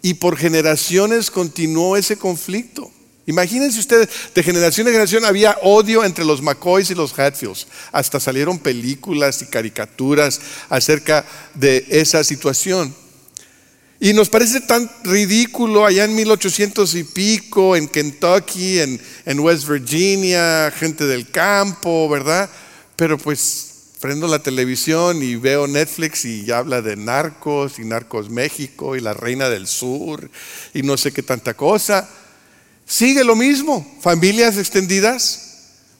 Y 0.00 0.14
por 0.14 0.36
generaciones 0.36 1.28
continuó 1.28 1.96
ese 1.96 2.16
conflicto. 2.16 2.88
Imagínense 3.28 3.78
ustedes, 3.78 4.08
de 4.34 4.42
generación 4.42 4.86
en 4.86 4.94
generación 4.94 5.26
había 5.26 5.58
odio 5.60 6.02
entre 6.02 6.24
los 6.24 6.40
McCoys 6.40 6.90
y 6.90 6.94
los 6.94 7.16
Hatfields. 7.18 7.66
Hasta 7.92 8.18
salieron 8.18 8.58
películas 8.58 9.42
y 9.42 9.46
caricaturas 9.46 10.40
acerca 10.70 11.26
de 11.52 11.84
esa 11.90 12.24
situación. 12.24 12.96
Y 14.00 14.14
nos 14.14 14.30
parece 14.30 14.62
tan 14.62 14.90
ridículo 15.04 15.84
allá 15.84 16.04
en 16.04 16.14
1800 16.14 16.94
y 16.94 17.04
pico, 17.04 17.76
en 17.76 17.86
Kentucky, 17.86 18.78
en, 18.78 19.40
West 19.40 19.68
Virginia, 19.68 20.72
gente 20.74 21.04
del 21.04 21.30
campo, 21.30 22.08
¿verdad? 22.08 22.48
Pero 22.96 23.18
pues 23.18 23.74
prendo 24.00 24.26
la 24.26 24.38
televisión 24.38 25.22
y 25.22 25.36
veo 25.36 25.66
Netflix 25.66 26.24
y 26.24 26.50
habla 26.50 26.80
de 26.80 26.96
narcos 26.96 27.78
y 27.78 27.84
narcos 27.84 28.30
México 28.30 28.96
y 28.96 29.00
la 29.00 29.12
reina 29.12 29.50
del 29.50 29.66
sur 29.66 30.30
y 30.72 30.80
no 30.80 30.96
sé 30.96 31.12
qué 31.12 31.22
tanta 31.22 31.52
cosa. 31.52 32.08
Sigue 32.88 33.22
lo 33.22 33.36
mismo, 33.36 33.86
familias 34.00 34.56
extendidas 34.56 35.44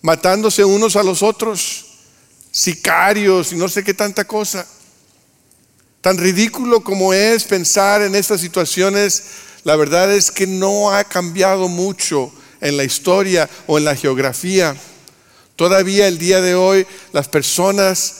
matándose 0.01 0.65
unos 0.65 0.97
a 0.97 1.03
los 1.03 1.23
otros, 1.23 1.85
sicarios 2.51 3.53
y 3.53 3.57
no 3.57 3.69
sé 3.69 3.85
qué 3.85 3.93
tanta 3.93 4.25
cosa. 4.25 4.67
Tan 6.01 6.17
ridículo 6.17 6.83
como 6.83 7.13
es 7.13 7.45
pensar 7.45 8.01
en 8.01 8.15
estas 8.15 8.41
situaciones, 8.41 9.23
la 9.65 9.77
verdad 9.77 10.11
es 10.11 10.31
que 10.31 10.47
no 10.47 10.91
ha 10.91 11.05
cambiado 11.05 11.69
mucho 11.69 12.33
en 12.63 12.79
la 12.79 12.85
historia 12.85 13.51
o 13.67 13.77
en 13.77 13.85
la 13.85 13.95
geografía. 13.95 14.75
Todavía 15.57 16.09
el 16.09 16.19
día 16.19 16.41
de 16.41 16.55
hoy 16.55 16.87
las 17.13 17.29
personas 17.29 18.15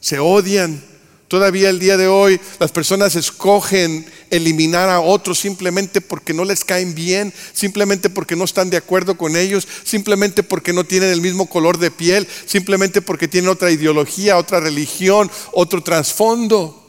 se 0.00 0.20
odian. 0.20 0.91
Todavía 1.32 1.70
el 1.70 1.78
día 1.78 1.96
de 1.96 2.08
hoy 2.08 2.38
las 2.60 2.72
personas 2.72 3.16
escogen 3.16 4.04
eliminar 4.28 4.90
a 4.90 5.00
otros 5.00 5.38
simplemente 5.38 6.02
porque 6.02 6.34
no 6.34 6.44
les 6.44 6.62
caen 6.62 6.94
bien, 6.94 7.32
simplemente 7.54 8.10
porque 8.10 8.36
no 8.36 8.44
están 8.44 8.68
de 8.68 8.76
acuerdo 8.76 9.16
con 9.16 9.34
ellos, 9.34 9.66
simplemente 9.82 10.42
porque 10.42 10.74
no 10.74 10.84
tienen 10.84 11.08
el 11.08 11.22
mismo 11.22 11.48
color 11.48 11.78
de 11.78 11.90
piel, 11.90 12.28
simplemente 12.44 13.00
porque 13.00 13.28
tienen 13.28 13.48
otra 13.48 13.70
ideología, 13.70 14.36
otra 14.36 14.60
religión, 14.60 15.30
otro 15.52 15.82
trasfondo. 15.82 16.86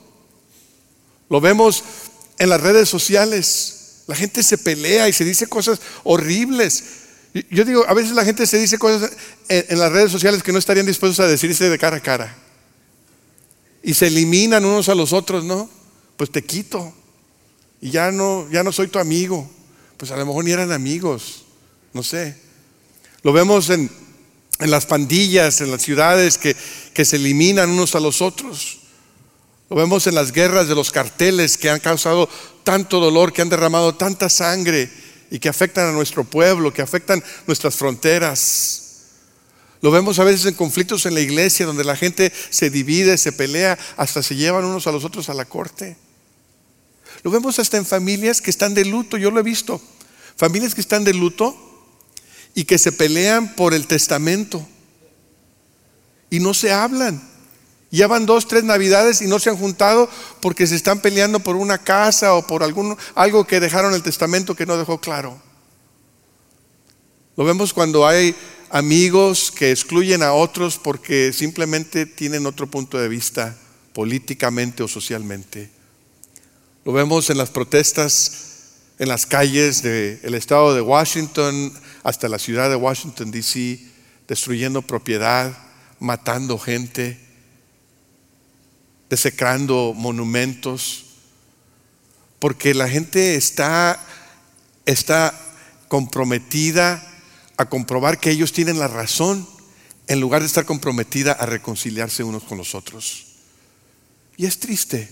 Lo 1.29 1.39
vemos 1.39 1.81
en 2.37 2.49
las 2.49 2.59
redes 2.59 2.89
sociales. 2.89 4.03
La 4.07 4.15
gente 4.17 4.43
se 4.43 4.57
pelea 4.57 5.07
y 5.07 5.13
se 5.13 5.23
dice 5.23 5.47
cosas 5.47 5.79
horribles. 6.03 6.83
Yo 7.49 7.63
digo, 7.63 7.85
a 7.87 7.93
veces 7.93 8.11
la 8.11 8.25
gente 8.25 8.45
se 8.45 8.57
dice 8.57 8.77
cosas 8.77 9.09
en, 9.47 9.79
las 9.79 9.93
redes 9.93 10.11
sociales 10.11 10.43
que 10.43 10.51
no 10.51 10.59
estarían 10.59 10.85
dispuestos 10.85 11.21
a 11.21 11.29
decirse 11.29 11.69
de 11.69 11.79
cara 11.79 11.95
a 11.95 12.01
cara. 12.01 12.42
Y 13.83 13.93
se 13.93 14.07
eliminan 14.07 14.63
unos 14.63 14.87
a 14.89 14.95
los 14.95 15.11
otros, 15.11 15.43
¿no? 15.43 15.69
Pues 16.17 16.31
te 16.31 16.43
quito. 16.43 16.93
Y 17.81 17.91
ya 17.91 18.11
no, 18.11 18.49
ya 18.49 18.63
no 18.63 18.71
soy 18.71 18.87
tu 18.87 18.97
amigo. 18.97 19.49
Pues 19.97 20.09
a 20.11 20.17
lo 20.17 20.25
mejor 20.25 20.45
ni 20.45 20.51
eran 20.51 20.71
amigos. 20.71 21.43
No 21.91 22.01
sé. 22.01 22.37
Lo 23.23 23.33
vemos 23.33 23.69
en, 23.69 23.91
las 24.59 24.85
pandillas, 24.85 25.59
en 25.59 25.69
las 25.69 25.81
ciudades 25.81 26.37
que, 26.37 26.55
que 26.93 27.03
se 27.03 27.17
eliminan 27.17 27.69
unos 27.69 27.93
a 27.95 27.99
los 27.99 28.21
otros. 28.21 28.79
Lo 29.69 29.75
vemos 29.75 30.07
en 30.07 30.15
las 30.15 30.31
guerras 30.31 30.67
de 30.67 30.75
los 30.75 30.91
carteles 30.91 31.57
que 31.57 31.69
han 31.69 31.79
causado 31.79 32.29
tanto 32.63 32.99
dolor, 32.99 33.33
que 33.33 33.41
han 33.41 33.49
derramado 33.49 33.95
tanta 33.95 34.29
sangre 34.29 34.89
y 35.29 35.39
que 35.39 35.49
afectan 35.49 35.87
a 35.87 35.91
nuestro 35.91 36.23
pueblo, 36.23 36.71
que 36.71 36.81
afectan 36.81 37.23
nuestras 37.47 37.75
fronteras. 37.75 38.82
Lo 39.83 39.91
vemos 39.91 40.17
a 40.17 40.23
veces 40.23 40.45
en 40.45 40.53
conflictos 40.53 41.05
en 41.05 41.13
la 41.13 41.19
iglesia 41.19 41.65
donde 41.65 41.83
la 41.83 41.97
gente 41.97 42.31
se 42.49 42.69
divide, 42.69 43.17
se 43.17 43.33
pelea, 43.33 43.77
hasta 43.97 44.23
se 44.23 44.37
llevan 44.37 44.63
unos 44.63 44.87
a 44.87 44.93
los 44.93 45.03
otros 45.03 45.27
a 45.27 45.33
la 45.33 45.43
corte. 45.43 45.97
Lo 47.21 47.31
vemos 47.31 47.59
hasta 47.59 47.75
en 47.75 47.85
familias 47.85 48.39
que 48.39 48.49
están 48.49 48.73
de 48.73 48.85
luto, 48.85 49.17
yo 49.17 49.29
lo 49.29 49.41
he 49.41 49.43
visto. 49.43 49.81
Familias 50.37 50.73
que 50.73 50.79
están 50.79 51.03
de 51.03 51.13
luto 51.13 51.57
y 52.55 52.63
que 52.63 52.77
se 52.77 52.93
pelean 52.93 53.55
por 53.55 53.73
el 53.73 53.85
testamento 53.85 54.65
y 56.29 56.39
no 56.39 56.53
se 56.53 56.71
hablan. 56.71 57.21
Ya 57.91 58.07
van 58.07 58.25
dos, 58.25 58.47
tres 58.47 58.63
navidades 58.63 59.21
y 59.21 59.27
no 59.27 59.37
se 59.37 59.49
han 59.49 59.57
juntado 59.57 60.09
porque 60.39 60.65
se 60.65 60.75
están 60.75 61.01
peleando 61.01 61.41
por 61.41 61.57
una 61.57 61.77
casa 61.77 62.35
o 62.35 62.47
por 62.47 62.63
algún, 62.63 62.97
algo 63.15 63.45
que 63.45 63.59
dejaron 63.59 63.93
el 63.93 64.01
testamento 64.01 64.55
que 64.55 64.65
no 64.65 64.77
dejó 64.77 65.01
claro. 65.01 65.41
Lo 67.35 67.43
vemos 67.43 67.73
cuando 67.73 68.07
hay 68.07 68.33
amigos 68.73 69.51
que 69.51 69.69
excluyen 69.69 70.23
a 70.23 70.33
otros 70.33 70.79
porque 70.79 71.31
simplemente 71.31 72.07
tienen 72.07 72.47
otro 72.47 72.65
punto 72.65 72.97
de 72.97 73.07
vista 73.07 73.55
políticamente 73.93 74.81
o 74.81 74.87
socialmente. 74.87 75.69
Lo 76.83 76.91
vemos 76.91 77.29
en 77.29 77.37
las 77.37 77.51
protestas 77.51 78.49
en 78.97 79.09
las 79.09 79.27
calles 79.27 79.83
del 79.83 80.33
estado 80.33 80.73
de 80.73 80.81
Washington 80.81 81.71
hasta 82.01 82.27
la 82.27 82.39
ciudad 82.39 82.67
de 82.67 82.75
Washington, 82.75 83.29
D.C., 83.29 83.79
destruyendo 84.27 84.81
propiedad, 84.81 85.55
matando 85.99 86.57
gente, 86.57 87.19
desecrando 89.07 89.93
monumentos, 89.95 91.05
porque 92.39 92.73
la 92.73 92.89
gente 92.89 93.35
está, 93.35 94.03
está 94.87 95.39
comprometida 95.87 97.12
a 97.57 97.69
comprobar 97.69 98.19
que 98.19 98.31
ellos 98.31 98.53
tienen 98.53 98.79
la 98.79 98.87
razón 98.87 99.47
en 100.07 100.19
lugar 100.19 100.41
de 100.41 100.47
estar 100.47 100.65
comprometida 100.65 101.31
a 101.33 101.45
reconciliarse 101.45 102.23
unos 102.23 102.43
con 102.43 102.57
los 102.57 102.75
otros. 102.75 103.25
Y 104.37 104.45
es 104.45 104.59
triste. 104.59 105.09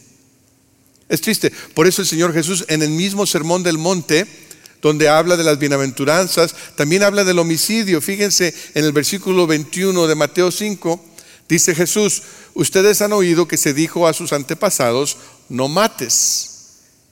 Es 1.07 1.21
triste. 1.21 1.51
Por 1.73 1.87
eso 1.87 2.01
el 2.01 2.07
Señor 2.07 2.33
Jesús 2.33 2.65
en 2.67 2.81
el 2.81 2.89
mismo 2.89 3.25
Sermón 3.25 3.63
del 3.63 3.77
Monte, 3.77 4.25
donde 4.81 5.09
habla 5.09 5.37
de 5.37 5.43
las 5.43 5.59
bienaventuranzas, 5.59 6.55
también 6.75 7.03
habla 7.03 7.23
del 7.23 7.39
homicidio. 7.39 8.01
Fíjense 8.01 8.53
en 8.73 8.85
el 8.85 8.91
versículo 8.91 9.45
21 9.45 10.07
de 10.07 10.15
Mateo 10.15 10.51
5, 10.51 11.03
dice 11.47 11.75
Jesús, 11.75 12.23
ustedes 12.53 13.01
han 13.01 13.13
oído 13.13 13.47
que 13.47 13.57
se 13.57 13.73
dijo 13.73 14.07
a 14.07 14.13
sus 14.13 14.33
antepasados, 14.33 15.17
no 15.49 15.67
mates, 15.67 16.51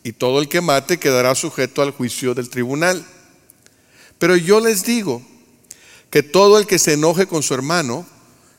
y 0.03 0.13
todo 0.13 0.39
el 0.39 0.47
que 0.49 0.61
mate 0.61 0.97
quedará 0.97 1.35
sujeto 1.35 1.81
al 1.81 1.91
juicio 1.91 2.33
del 2.33 2.49
tribunal. 2.49 3.05
Pero 4.19 4.35
yo 4.35 4.59
les 4.59 4.83
digo 4.83 5.21
que 6.11 6.21
todo 6.21 6.59
el 6.59 6.67
que 6.67 6.77
se 6.77 6.93
enoje 6.93 7.25
con 7.25 7.41
su 7.41 7.53
hermano 7.53 8.05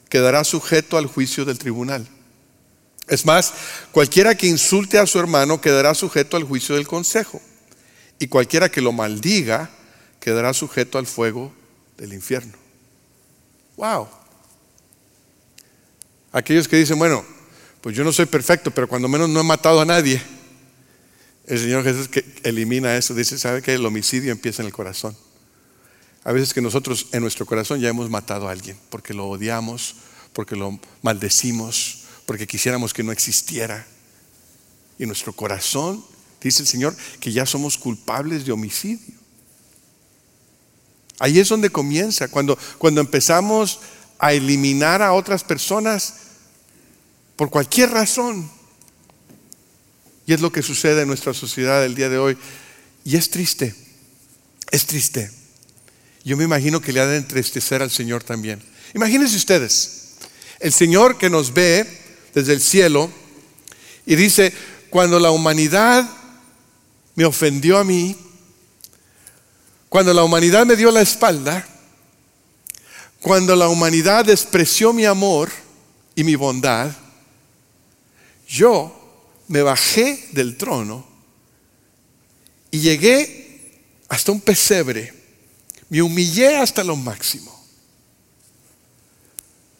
quedará 0.09 0.43
sujeto 0.43 0.99
al 0.99 1.07
juicio 1.07 1.45
del 1.45 1.59
tribunal. 1.59 2.09
Es 3.07 3.27
más, 3.27 3.53
cualquiera 3.93 4.37
que 4.37 4.47
insulte 4.47 4.99
a 4.99 5.07
su 5.07 5.19
hermano 5.19 5.61
quedará 5.61 5.95
sujeto 5.95 6.37
al 6.37 6.45
juicio 6.45 6.77
del 6.77 6.87
consejo. 6.87 7.41
Y 8.19 8.29
cualquiera 8.29 8.71
que 8.71 8.81
lo 8.81 8.93
maldiga 8.93 9.71
quedará 10.21 10.55
sujeto 10.55 10.99
al 10.99 11.07
fuego 11.07 11.53
del 11.97 12.13
infierno. 12.13 12.57
Wow. 13.77 14.09
Aquellos 16.33 16.69
que 16.69 16.77
dicen, 16.77 16.99
bueno, 16.99 17.25
pues 17.81 17.97
yo 17.97 18.05
no 18.05 18.13
soy 18.13 18.27
perfecto, 18.27 18.71
pero 18.71 18.89
cuando 18.89 19.09
menos 19.09 19.29
no 19.29 19.41
he 19.41 19.45
matado 19.45 19.81
a 19.81 19.85
nadie. 19.85 20.23
El 21.47 21.59
Señor 21.59 21.83
Jesús 21.83 22.09
elimina 22.45 22.97
eso, 22.97 23.15
dice, 23.15 23.39
¿sabe 23.39 23.61
que 23.61 23.75
el 23.75 23.85
homicidio 23.85 24.31
empieza 24.31 24.63
en 24.63 24.67
el 24.67 24.73
corazón? 24.73 25.17
A 26.25 26.33
veces 26.33 26.53
que 26.53 26.61
nosotros 26.61 27.07
en 27.13 27.23
nuestro 27.23 27.47
corazón 27.47 27.81
ya 27.81 27.89
hemos 27.89 28.11
matado 28.11 28.49
a 28.49 28.53
alguien, 28.53 28.79
porque 28.91 29.15
lo 29.15 29.29
odiamos, 29.29 29.97
porque 30.33 30.55
lo 30.55 30.79
maldecimos, 31.03 32.05
porque 32.27 32.47
quisiéramos 32.47 32.93
que 32.93 33.03
no 33.03 33.13
existiera. 33.13 33.87
Y 34.99 35.07
nuestro 35.07 35.33
corazón, 35.33 36.05
dice 36.43 36.63
el 36.63 36.69
Señor, 36.69 36.95
que 37.21 37.33
ya 37.33 37.47
somos 37.47 37.79
culpables 37.79 38.45
de 38.45 38.53
homicidio. 38.53 39.15
Ahí 41.19 41.39
es 41.39 41.49
donde 41.49 41.71
comienza, 41.71 42.29
cuando, 42.29 42.59
cuando 42.79 43.01
empezamos 43.01 43.81
a 44.19 44.33
eliminar 44.35 45.01
a 45.01 45.15
otras 45.15 45.43
personas 45.43 46.15
por 47.37 47.49
cualquier 47.49 47.91
razón. 47.91 48.51
Y 50.27 50.35
es 50.35 50.41
lo 50.43 50.53
que 50.53 50.63
sucede 50.63 51.03
en 51.03 51.09
nuestra 51.09 51.33
sociedad 51.33 51.85
el 51.85 51.95
día 51.95 52.11
de 52.11 52.19
hoy. 52.19 52.37
Y 53.05 53.17
es 53.17 53.31
triste, 53.31 53.75
es 54.71 54.87
triste. 54.87 55.40
Yo 56.25 56.37
me 56.37 56.45
imagino 56.45 56.81
que 56.81 56.93
le 56.93 57.01
ha 57.01 57.07
de 57.07 57.17
entristecer 57.17 57.83
al 57.83 57.91
Señor 57.91 58.23
también. 58.23 58.63
Imagínense 58.95 59.37
ustedes, 59.37 60.17
el 60.59 60.73
Señor 60.73 61.17
que 61.17 61.31
nos 61.31 61.55
ve 61.55 61.87
desde 62.35 62.53
el 62.53 62.61
cielo 62.61 63.11
y 64.07 64.17
dice, 64.17 64.53
cuando 64.91 65.19
la 65.19 65.31
humanidad 65.31 66.09
me 67.15 67.25
ofendió 67.25 67.79
a 67.79 67.85
mí, 67.85 68.17
cuando 69.89 70.13
la 70.15 70.25
humanidad 70.25 70.67
me 70.67 70.77
dio 70.77 70.91
la 70.91 71.01
espalda, 71.01 71.67
cuando 73.21 73.55
la 73.57 73.69
humanidad 73.69 74.25
despreció 74.25 74.93
mi 74.93 75.05
amor 75.05 75.51
y 76.15 76.25
mi 76.25 76.35
bondad, 76.35 76.91
yo 78.49 78.97
me 79.49 79.63
bajé 79.63 80.29
del 80.33 80.57
trono 80.57 81.07
y 82.71 82.81
llegué 82.81 83.71
hasta 84.09 84.33
un 84.33 84.41
pesebre, 84.41 85.13
me 85.91 86.03
humillé 86.03 86.57
hasta 86.57 86.85
lo 86.85 86.97
máximo 86.97 87.53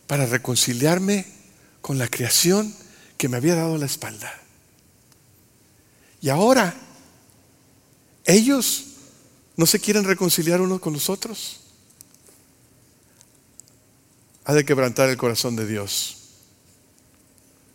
para 0.07 0.27
reconciliarme 0.27 1.25
con 1.81 1.99
la 1.99 2.09
creación 2.09 2.75
que 3.17 3.29
me 3.29 3.37
había 3.37 3.55
dado 3.55 3.79
la 3.79 3.87
espalda. 3.87 4.33
Y 6.21 6.29
ahora, 6.29 6.75
ellos 8.25 8.87
no 9.57 9.67
se 9.67 9.79
quieren 9.79 10.05
reconciliar 10.05 10.61
unos 10.61 10.81
con 10.81 10.93
los 10.93 11.09
otros. 11.09 11.61
Ha 14.45 14.53
de 14.53 14.65
quebrantar 14.65 15.09
el 15.09 15.17
corazón 15.17 15.55
de 15.55 15.67
Dios 15.67 16.17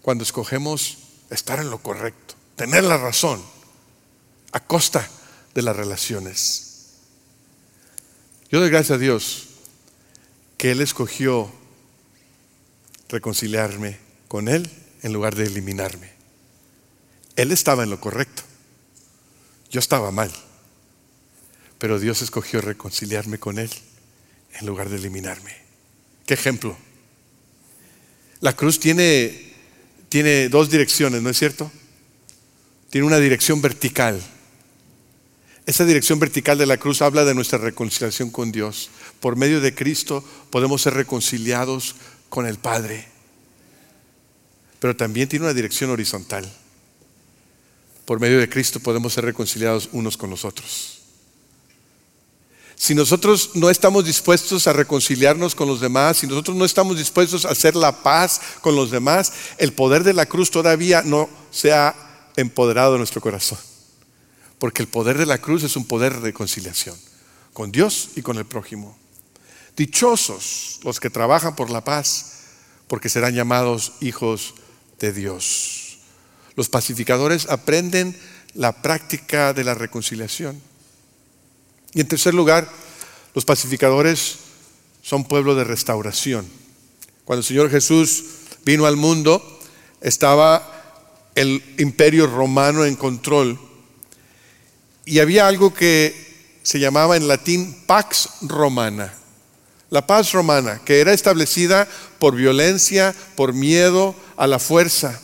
cuando 0.01 0.23
escogemos 0.23 0.97
estar 1.29 1.59
en 1.59 1.69
lo 1.69 1.81
correcto, 1.81 2.35
tener 2.55 2.83
la 2.83 2.97
razón 2.97 3.41
a 4.51 4.59
costa 4.59 5.09
de 5.53 5.61
las 5.61 5.75
relaciones. 5.75 6.64
Yo 8.51 8.59
doy 8.59 8.69
gracias 8.69 8.91
a 8.91 8.99
Dios 8.99 9.47
que 10.57 10.71
Él 10.71 10.81
escogió 10.81 11.51
reconciliarme 13.09 13.97
con 14.27 14.47
Él 14.47 14.69
en 15.01 15.13
lugar 15.13 15.35
de 15.35 15.45
eliminarme. 15.45 16.11
Él 17.35 17.51
estaba 17.51 17.83
en 17.83 17.89
lo 17.89 17.99
correcto. 17.99 18.43
Yo 19.71 19.79
estaba 19.79 20.11
mal. 20.11 20.31
Pero 21.79 21.99
Dios 21.99 22.21
escogió 22.21 22.61
reconciliarme 22.61 23.39
con 23.39 23.59
Él 23.59 23.69
en 24.59 24.65
lugar 24.65 24.89
de 24.89 24.97
eliminarme. 24.97 25.55
¿Qué 26.25 26.35
ejemplo? 26.35 26.77
La 28.41 28.55
cruz 28.55 28.79
tiene, 28.79 29.53
tiene 30.07 30.49
dos 30.49 30.69
direcciones, 30.69 31.21
¿no 31.21 31.29
es 31.29 31.37
cierto? 31.37 31.71
Tiene 32.89 33.07
una 33.07 33.17
dirección 33.17 33.61
vertical. 33.61 34.21
Esa 35.65 35.83
dirección 35.83 36.19
vertical 36.19 36.57
de 36.57 36.67
la 36.67 36.77
cruz 36.77 37.01
habla 37.01 37.25
de 37.25 37.33
nuestra 37.33 37.57
reconciliación 37.57 38.29
con 38.29 38.51
Dios. 38.51 38.91
Por 39.19 39.35
medio 39.35 39.61
de 39.61 39.73
Cristo 39.73 40.23
podemos 40.51 40.83
ser 40.83 40.93
reconciliados 40.93 41.95
con 42.29 42.45
el 42.45 42.59
Padre. 42.59 43.07
Pero 44.79 44.95
también 44.95 45.27
tiene 45.27 45.45
una 45.45 45.55
dirección 45.55 45.89
horizontal. 45.89 46.51
Por 48.05 48.19
medio 48.19 48.39
de 48.39 48.47
Cristo 48.47 48.79
podemos 48.79 49.13
ser 49.13 49.25
reconciliados 49.25 49.89
unos 49.91 50.17
con 50.17 50.29
los 50.29 50.45
otros. 50.45 50.99
Si 52.75 52.93
nosotros 52.93 53.51
no 53.55 53.71
estamos 53.71 54.05
dispuestos 54.05 54.67
a 54.67 54.73
reconciliarnos 54.73 55.55
con 55.55 55.67
los 55.67 55.81
demás, 55.81 56.17
si 56.17 56.27
nosotros 56.27 56.55
no 56.55 56.65
estamos 56.65 56.97
dispuestos 56.97 57.45
a 57.45 57.51
hacer 57.51 57.75
la 57.75 58.03
paz 58.03 58.39
con 58.61 58.75
los 58.75 58.91
demás, 58.91 59.33
el 59.57 59.73
poder 59.73 60.03
de 60.03 60.13
la 60.13 60.27
cruz 60.27 60.51
todavía 60.51 61.01
no 61.01 61.27
se 61.49 61.73
ha 61.73 61.95
empoderado 62.35 62.93
en 62.93 62.99
nuestro 62.99 63.21
corazón. 63.21 63.57
Porque 64.59 64.81
el 64.81 64.87
poder 64.87 65.17
de 65.17 65.25
la 65.25 65.37
cruz 65.37 65.63
es 65.63 65.75
un 65.75 65.85
poder 65.85 66.13
de 66.13 66.21
reconciliación 66.21 66.95
con 67.53 67.71
Dios 67.71 68.09
y 68.15 68.21
con 68.21 68.37
el 68.37 68.45
prójimo. 68.45 68.97
Dichosos 69.77 70.79
los 70.83 70.99
que 70.99 71.09
trabajan 71.09 71.55
por 71.55 71.69
la 71.69 71.83
paz, 71.83 72.33
porque 72.87 73.09
serán 73.09 73.33
llamados 73.33 73.93
hijos 74.01 74.55
de 74.99 75.11
Dios. 75.13 75.99
Los 76.55 76.69
pacificadores 76.69 77.47
aprenden 77.49 78.17
la 78.53 78.81
práctica 78.81 79.53
de 79.53 79.63
la 79.63 79.73
reconciliación. 79.73 80.61
Y 81.93 82.01
en 82.01 82.07
tercer 82.07 82.33
lugar, 82.33 82.69
los 83.33 83.45
pacificadores 83.45 84.37
son 85.01 85.25
pueblo 85.25 85.55
de 85.55 85.63
restauración. 85.63 86.45
Cuando 87.25 87.39
el 87.39 87.45
Señor 87.45 87.69
Jesús 87.69 88.23
vino 88.65 88.85
al 88.85 88.97
mundo, 88.97 89.59
estaba 90.01 91.31
el 91.35 91.63
imperio 91.77 92.27
romano 92.27 92.85
en 92.85 92.95
control. 92.95 93.59
Y 95.05 95.19
había 95.19 95.47
algo 95.47 95.73
que 95.73 96.59
se 96.63 96.79
llamaba 96.79 97.15
en 97.15 97.27
latín 97.27 97.83
pax 97.85 98.29
romana 98.41 99.13
la 99.89 100.05
paz 100.05 100.33
romana, 100.33 100.81
que 100.83 100.99
era 100.99 101.13
establecida 101.13 101.87
por 102.19 102.35
violencia, 102.35 103.15
por 103.35 103.53
miedo 103.53 104.15
a 104.35 104.45
la 104.45 104.59
fuerza. 104.59 105.21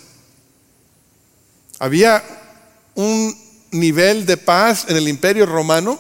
Había 1.79 2.23
un 2.95 3.35
nivel 3.71 4.25
de 4.25 4.37
paz 4.37 4.85
en 4.87 4.97
el 4.97 5.07
imperio 5.07 5.45
romano 5.45 5.99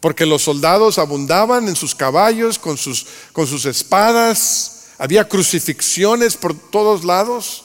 porque 0.00 0.26
los 0.26 0.42
soldados 0.42 0.98
abundaban 0.98 1.68
en 1.68 1.74
sus 1.74 1.94
caballos, 1.94 2.58
con 2.58 2.76
sus, 2.76 3.06
con 3.32 3.46
sus 3.46 3.64
espadas, 3.64 4.88
había 4.98 5.26
crucifixiones 5.26 6.36
por 6.36 6.54
todos 6.54 7.04
lados. 7.04 7.64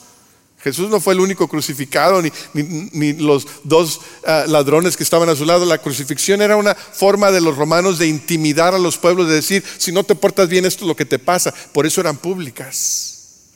Jesús 0.64 0.88
no 0.88 0.98
fue 0.98 1.12
el 1.12 1.20
único 1.20 1.46
crucificado, 1.46 2.22
ni, 2.22 3.12
los 3.12 3.46
dos 3.64 4.00
ah, 4.26 4.46
ladrones 4.48 4.96
que 4.96 5.02
estaban 5.02 5.28
a 5.28 5.36
su 5.36 5.44
lado. 5.44 5.66
La 5.66 5.76
crucifixión 5.76 6.40
era 6.40 6.56
una 6.56 6.74
forma 6.74 7.30
de 7.30 7.42
los 7.42 7.58
romanos 7.58 7.98
de 7.98 8.06
intimidar 8.06 8.74
a 8.74 8.78
los 8.78 8.96
pueblos, 8.96 9.28
de 9.28 9.34
decir, 9.34 9.62
si 9.76 9.92
no 9.92 10.04
te 10.04 10.14
portas 10.14 10.48
bien, 10.48 10.64
esto 10.64 10.84
es 10.84 10.88
lo 10.88 10.96
que 10.96 11.04
te 11.04 11.18
pasa. 11.18 11.52
Por 11.74 11.84
eso 11.84 12.00
eran 12.00 12.16
públicas. 12.16 13.50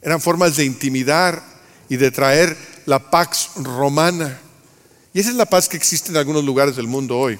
eran 0.00 0.18
formas 0.18 0.56
de 0.56 0.64
intimidar 0.64 1.42
y 1.90 1.96
de 1.96 2.10
traer 2.10 2.56
la 2.86 3.10
pax 3.10 3.50
romana. 3.56 4.40
Y 5.12 5.20
esa 5.20 5.28
es 5.28 5.36
la 5.36 5.44
paz 5.44 5.68
que 5.68 5.76
existe 5.76 6.10
en 6.10 6.16
algunos 6.16 6.42
lugares 6.42 6.76
del 6.76 6.86
mundo 6.86 7.18
hoy. 7.18 7.38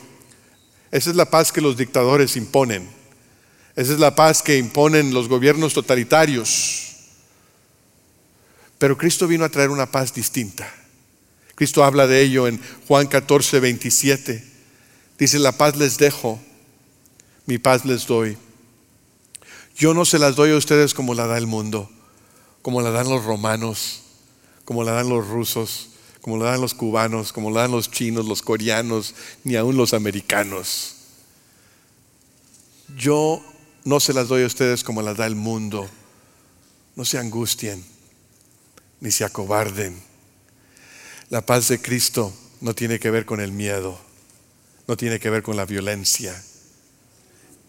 Esa 0.90 1.08
es 1.08 1.16
la 1.16 1.30
paz 1.30 1.52
que 1.52 1.62
los 1.62 1.78
dictadores 1.78 2.36
imponen. 2.36 2.86
Esa 3.76 3.94
es 3.94 3.98
la 3.98 4.14
paz 4.14 4.42
que 4.42 4.58
imponen 4.58 5.14
los 5.14 5.26
gobiernos 5.26 5.72
totalitarios. 5.72 6.85
Pero 8.78 8.98
Cristo 8.98 9.26
vino 9.26 9.44
a 9.44 9.48
traer 9.48 9.70
una 9.70 9.90
paz 9.90 10.12
distinta. 10.12 10.72
Cristo 11.54 11.84
habla 11.84 12.06
de 12.06 12.20
ello 12.20 12.46
en 12.46 12.60
Juan 12.86 13.06
14, 13.06 13.60
27. 13.60 14.44
Dice, 15.18 15.38
la 15.38 15.52
paz 15.52 15.76
les 15.76 15.96
dejo, 15.96 16.38
mi 17.46 17.58
paz 17.58 17.84
les 17.86 18.06
doy. 18.06 18.36
Yo 19.76 19.94
no 19.94 20.04
se 20.04 20.18
las 20.18 20.36
doy 20.36 20.52
a 20.52 20.56
ustedes 20.56 20.92
como 20.92 21.14
la 21.14 21.26
da 21.26 21.38
el 21.38 21.46
mundo, 21.46 21.90
como 22.60 22.82
la 22.82 22.90
dan 22.90 23.08
los 23.08 23.24
romanos, 23.24 24.02
como 24.64 24.84
la 24.84 24.92
dan 24.92 25.08
los 25.08 25.26
rusos, 25.26 25.90
como 26.20 26.36
la 26.36 26.50
dan 26.50 26.60
los 26.60 26.74
cubanos, 26.74 27.32
como 27.32 27.50
la 27.50 27.62
dan 27.62 27.70
los 27.70 27.90
chinos, 27.90 28.26
los 28.26 28.42
coreanos, 28.42 29.14
ni 29.44 29.56
aún 29.56 29.76
los 29.76 29.94
americanos. 29.94 30.96
Yo 32.96 33.42
no 33.84 34.00
se 34.00 34.12
las 34.12 34.28
doy 34.28 34.42
a 34.42 34.46
ustedes 34.46 34.84
como 34.84 35.00
las 35.02 35.16
da 35.16 35.26
el 35.26 35.36
mundo. 35.36 35.88
No 36.94 37.04
se 37.04 37.18
angustien, 37.18 37.84
ni 39.00 39.10
se 39.10 39.24
acobarden. 39.24 40.00
La 41.30 41.44
paz 41.44 41.68
de 41.68 41.80
Cristo 41.80 42.32
no 42.60 42.74
tiene 42.74 42.98
que 42.98 43.10
ver 43.10 43.26
con 43.26 43.40
el 43.40 43.52
miedo, 43.52 43.98
no 44.86 44.96
tiene 44.96 45.18
que 45.18 45.30
ver 45.30 45.42
con 45.42 45.56
la 45.56 45.64
violencia. 45.64 46.40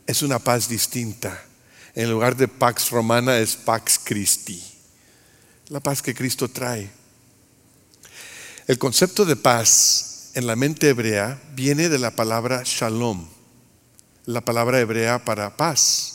Es 0.06 0.22
una 0.22 0.40
paz 0.40 0.70
distinta. 0.70 1.44
En 1.96 2.12
lugar 2.12 2.36
de 2.36 2.48
Pax 2.48 2.92
Romana 2.92 3.40
es 3.40 3.56
Pax 3.56 4.00
Christi. 4.04 4.63
La 5.70 5.80
paz 5.80 6.02
que 6.02 6.13
Cristo 6.13 6.48
trae. 6.48 6.90
El 8.68 8.78
concepto 8.78 9.26
de 9.26 9.36
paz 9.36 10.32
en 10.34 10.48
la 10.48 10.56
mente 10.56 10.90
hebrea 10.90 11.42
viene 11.56 11.90
de 11.90 12.00
la 12.00 12.12
palabra 12.12 12.62
shalom 12.63 13.38
la 14.28 14.42
palabra 14.42 14.80
hebrea 14.80 15.24
para 15.24 15.56
paz. 15.56 16.13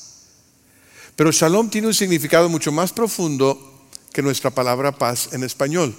Pero 1.16 1.32
shalom 1.32 1.70
tiene 1.70 1.86
un 1.86 1.94
significado 1.94 2.48
mucho 2.48 2.70
más 2.70 2.92
profundo 2.92 3.71
que 4.12 4.22
nuestra 4.22 4.50
palabra 4.50 4.92
paz 4.92 5.30
en 5.32 5.42
español. 5.42 5.94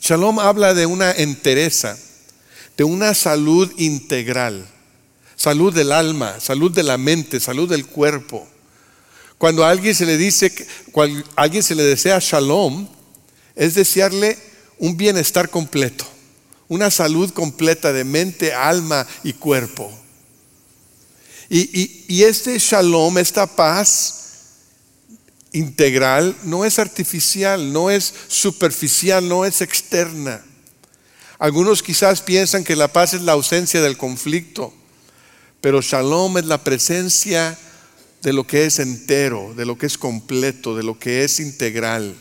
Shalom 0.00 0.38
habla 0.38 0.74
de 0.74 0.86
una 0.86 1.12
entereza, 1.12 1.96
de 2.76 2.84
una 2.84 3.14
salud 3.14 3.72
integral, 3.78 4.66
salud 5.36 5.74
del 5.74 5.92
alma, 5.92 6.40
salud 6.40 6.72
de 6.72 6.82
la 6.82 6.98
mente, 6.98 7.40
salud 7.40 7.68
del 7.68 7.86
cuerpo. 7.86 8.46
Cuando 9.38 9.64
a 9.64 9.70
alguien 9.70 9.94
se 9.94 10.06
le 10.06 10.16
dice, 10.16 10.52
cuando 10.92 11.24
alguien 11.36 11.62
se 11.62 11.74
le 11.74 11.82
desea 11.82 12.18
shalom, 12.20 12.88
es 13.54 13.74
desearle 13.74 14.38
un 14.78 14.96
bienestar 14.96 15.50
completo, 15.50 16.06
una 16.68 16.90
salud 16.90 17.30
completa 17.30 17.92
de 17.92 18.04
mente, 18.04 18.52
alma 18.52 19.06
y 19.22 19.32
cuerpo. 19.32 19.90
Y, 21.48 22.22
este 22.22 22.56
shalom, 22.58 23.18
esta 23.18 23.46
paz 23.46 24.19
integral, 25.52 26.36
no 26.44 26.64
es 26.64 26.78
artificial, 26.78 27.72
no 27.72 27.90
es 27.90 28.14
superficial, 28.28 29.28
no 29.28 29.44
es 29.44 29.60
externa. 29.60 30.44
Algunos 31.38 31.82
quizás 31.82 32.20
piensan 32.20 32.64
que 32.64 32.76
la 32.76 32.92
paz 32.92 33.14
es 33.14 33.22
la 33.22 33.32
ausencia 33.32 33.80
del 33.80 33.96
conflicto, 33.96 34.74
pero 35.60 35.80
shalom 35.80 36.38
es 36.38 36.44
la 36.44 36.62
presencia 36.62 37.58
de 38.22 38.32
lo 38.32 38.46
que 38.46 38.66
es 38.66 38.78
entero, 38.78 39.54
de 39.56 39.64
lo 39.64 39.78
que 39.78 39.86
es 39.86 39.96
completo, 39.96 40.76
de 40.76 40.82
lo 40.82 40.98
que 40.98 41.24
es 41.24 41.40
integral. 41.40 42.14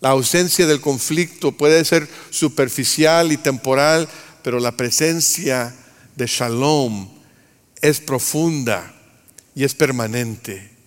La 0.00 0.10
ausencia 0.10 0.66
del 0.66 0.80
conflicto 0.80 1.52
puede 1.52 1.84
ser 1.84 2.08
superficial 2.30 3.32
y 3.32 3.36
temporal, 3.36 4.08
pero 4.42 4.60
la 4.60 4.76
presencia 4.76 5.74
de 6.16 6.26
shalom 6.26 7.08
es 7.82 8.00
profunda 8.00 8.94
y 9.54 9.64
es 9.64 9.74
permanente. 9.74 10.77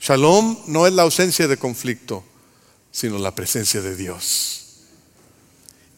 Shalom 0.00 0.58
no 0.66 0.86
es 0.86 0.92
la 0.92 1.02
ausencia 1.02 1.48
de 1.48 1.56
conflicto, 1.56 2.24
sino 2.92 3.18
la 3.18 3.34
presencia 3.34 3.80
de 3.80 3.96
Dios. 3.96 4.62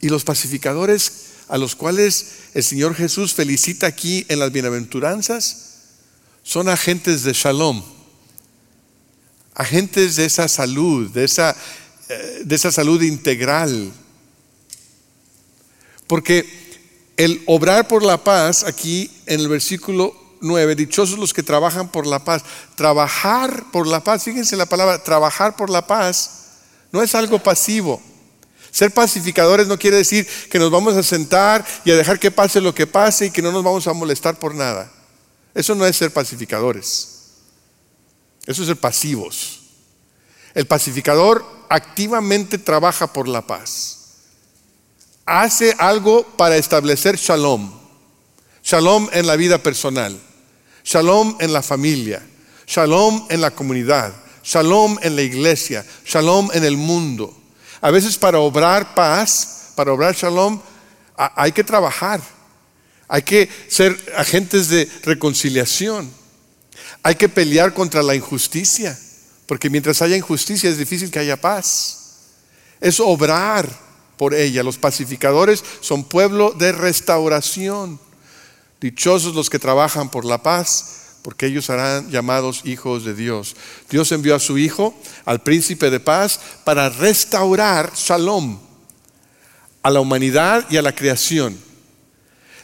Y 0.00 0.08
los 0.08 0.24
pacificadores 0.24 1.26
a 1.48 1.58
los 1.58 1.74
cuales 1.74 2.26
el 2.54 2.62
Señor 2.62 2.94
Jesús 2.94 3.34
felicita 3.34 3.87
aquí 3.87 4.24
en 4.28 4.38
las 4.38 4.52
bienaventuranzas 4.52 5.64
son 6.42 6.68
agentes 6.68 7.24
de 7.24 7.32
shalom, 7.32 7.82
agentes 9.54 10.16
de 10.16 10.24
esa 10.24 10.48
salud, 10.48 11.11
de 11.11 11.24
esa, 11.24 11.56
eh, 12.08 12.42
de 12.44 12.54
esa 12.54 12.70
salud 12.70 13.02
integral. 13.02 13.92
Porque 16.06 16.46
el 17.16 17.42
obrar 17.46 17.88
por 17.88 18.02
la 18.02 18.22
paz, 18.22 18.64
aquí 18.64 19.11
en 19.26 19.40
el 19.40 19.48
versículo 19.48 20.28
9, 20.40 20.74
dichosos 20.74 21.18
los 21.18 21.33
que 21.33 21.42
trabajan 21.42 21.88
por 21.88 22.07
la 22.07 22.24
paz. 22.24 22.42
Trabajar 22.74 23.64
por 23.72 23.87
la 23.87 24.03
paz, 24.03 24.24
fíjense 24.24 24.57
la 24.57 24.66
palabra, 24.66 25.03
trabajar 25.03 25.57
por 25.57 25.70
la 25.70 25.87
paz, 25.87 26.31
no 26.92 27.03
es 27.03 27.14
algo 27.14 27.38
pasivo. 27.42 28.01
Ser 28.70 28.92
pacificadores 28.92 29.66
no 29.66 29.79
quiere 29.79 29.96
decir 29.96 30.27
que 30.51 30.59
nos 30.59 30.70
vamos 30.70 30.94
a 30.94 31.03
sentar 31.03 31.64
y 31.85 31.90
a 31.90 31.96
dejar 31.96 32.18
que 32.18 32.31
pase 32.31 32.61
lo 32.61 32.74
que 32.74 32.87
pase 32.87 33.27
y 33.27 33.31
que 33.31 33.42
no 33.42 33.51
nos 33.51 33.64
vamos 33.64 33.87
a 33.87 33.92
molestar 33.92 34.38
por 34.38 34.55
nada. 34.55 34.90
Eso 35.55 35.74
no 35.74 35.87
es 35.87 35.96
ser 35.96 36.12
pacificadores. 36.12 37.09
Eso 38.46 38.62
es 38.62 38.68
ser 38.68 38.77
pasivos. 38.77 39.61
El 40.55 40.66
pacificador 40.66 41.44
activamente 41.68 42.59
trabaja 42.59 43.12
por 43.12 43.29
la 43.29 43.46
paz 43.46 43.98
hace 45.29 45.74
algo 45.79 46.24
para 46.24 46.57
establecer 46.57 47.16
shalom. 47.16 47.70
Shalom 48.62 49.09
en 49.12 49.27
la 49.27 49.37
vida 49.37 49.59
personal, 49.59 50.18
shalom 50.88 51.37
en 51.38 51.53
la 51.53 51.62
familia, 51.62 52.22
shalom 52.66 53.27
en 53.29 53.42
la 53.42 53.51
comunidad, 53.51 54.11
shalom 54.42 54.98
en 55.03 55.16
la 55.16 55.22
iglesia, 55.22 55.85
shalom 56.07 56.48
en 56.55 56.64
el 56.64 56.79
mundo. 56.79 57.37
A 57.83 57.90
veces 57.90 58.16
para 58.16 58.38
obrar 58.38 58.94
paz, 58.94 59.72
para 59.77 59.92
obrar 59.92 60.14
shalom, 60.14 60.59
hay 61.14 61.53
que 61.53 61.62
trabajar. 61.62 62.22
Hay 63.07 63.22
que 63.22 63.51
ser 63.68 63.98
agentes 64.16 64.68
de 64.68 64.88
reconciliación. 65.03 66.11
Hay 67.03 67.16
que 67.16 67.29
pelear 67.29 67.74
contra 67.74 68.03
la 68.03 68.14
injusticia, 68.14 68.98
porque 69.46 69.68
mientras 69.68 70.01
haya 70.01 70.16
injusticia 70.16 70.70
es 70.70 70.79
difícil 70.79 71.11
que 71.11 71.18
haya 71.18 71.38
paz. 71.38 71.98
Es 72.81 72.98
obrar 72.98 73.68
por 74.16 74.35
ella. 74.35 74.62
Los 74.62 74.79
pacificadores 74.79 75.62
son 75.83 76.05
pueblo 76.05 76.53
de 76.53 76.72
restauración. 76.72 78.01
Dichosos 78.81 79.35
los 79.35 79.51
que 79.51 79.59
trabajan 79.59 80.11
por 80.11 80.25
la 80.25 80.43
paz, 80.43 80.95
porque 81.23 81.47
ellos 81.47 81.67
serán 81.67 82.11
llamados 82.11 82.62
hijos 82.64 83.05
de 83.05 83.14
Dios. 83.14 83.57
Dios 83.91 84.12
envió 84.12 84.35
a 84.35 84.41
su 84.41 84.57
Hijo, 84.59 84.95
al 85.25 85.43
príncipe 85.43 85.91
de 85.91 86.01
paz, 86.01 86.41
para 86.64 86.88
restaurar 86.88 87.93
shalom 87.95 88.59
a 89.83 89.91
la 89.91 90.01
humanidad 90.01 90.67
y 90.71 90.77
a 90.77 90.83
la 90.83 90.95
creación. 90.95 91.59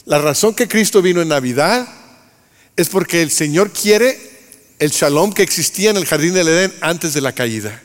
La 0.04 0.18
razón 0.18 0.54
que 0.54 0.68
Cristo 0.68 1.02
vino 1.02 1.22
en 1.22 1.28
Navidad 1.28 1.88
es 2.76 2.88
porque 2.88 3.22
el 3.22 3.30
Señor 3.30 3.72
quiere 3.72 4.18
el 4.78 4.90
shalom 4.90 5.32
que 5.32 5.42
existía 5.42 5.90
en 5.90 5.96
el 5.96 6.06
jardín 6.06 6.34
del 6.34 6.48
Edén 6.48 6.74
antes 6.80 7.14
de 7.14 7.20
la 7.20 7.32
caída. 7.32 7.82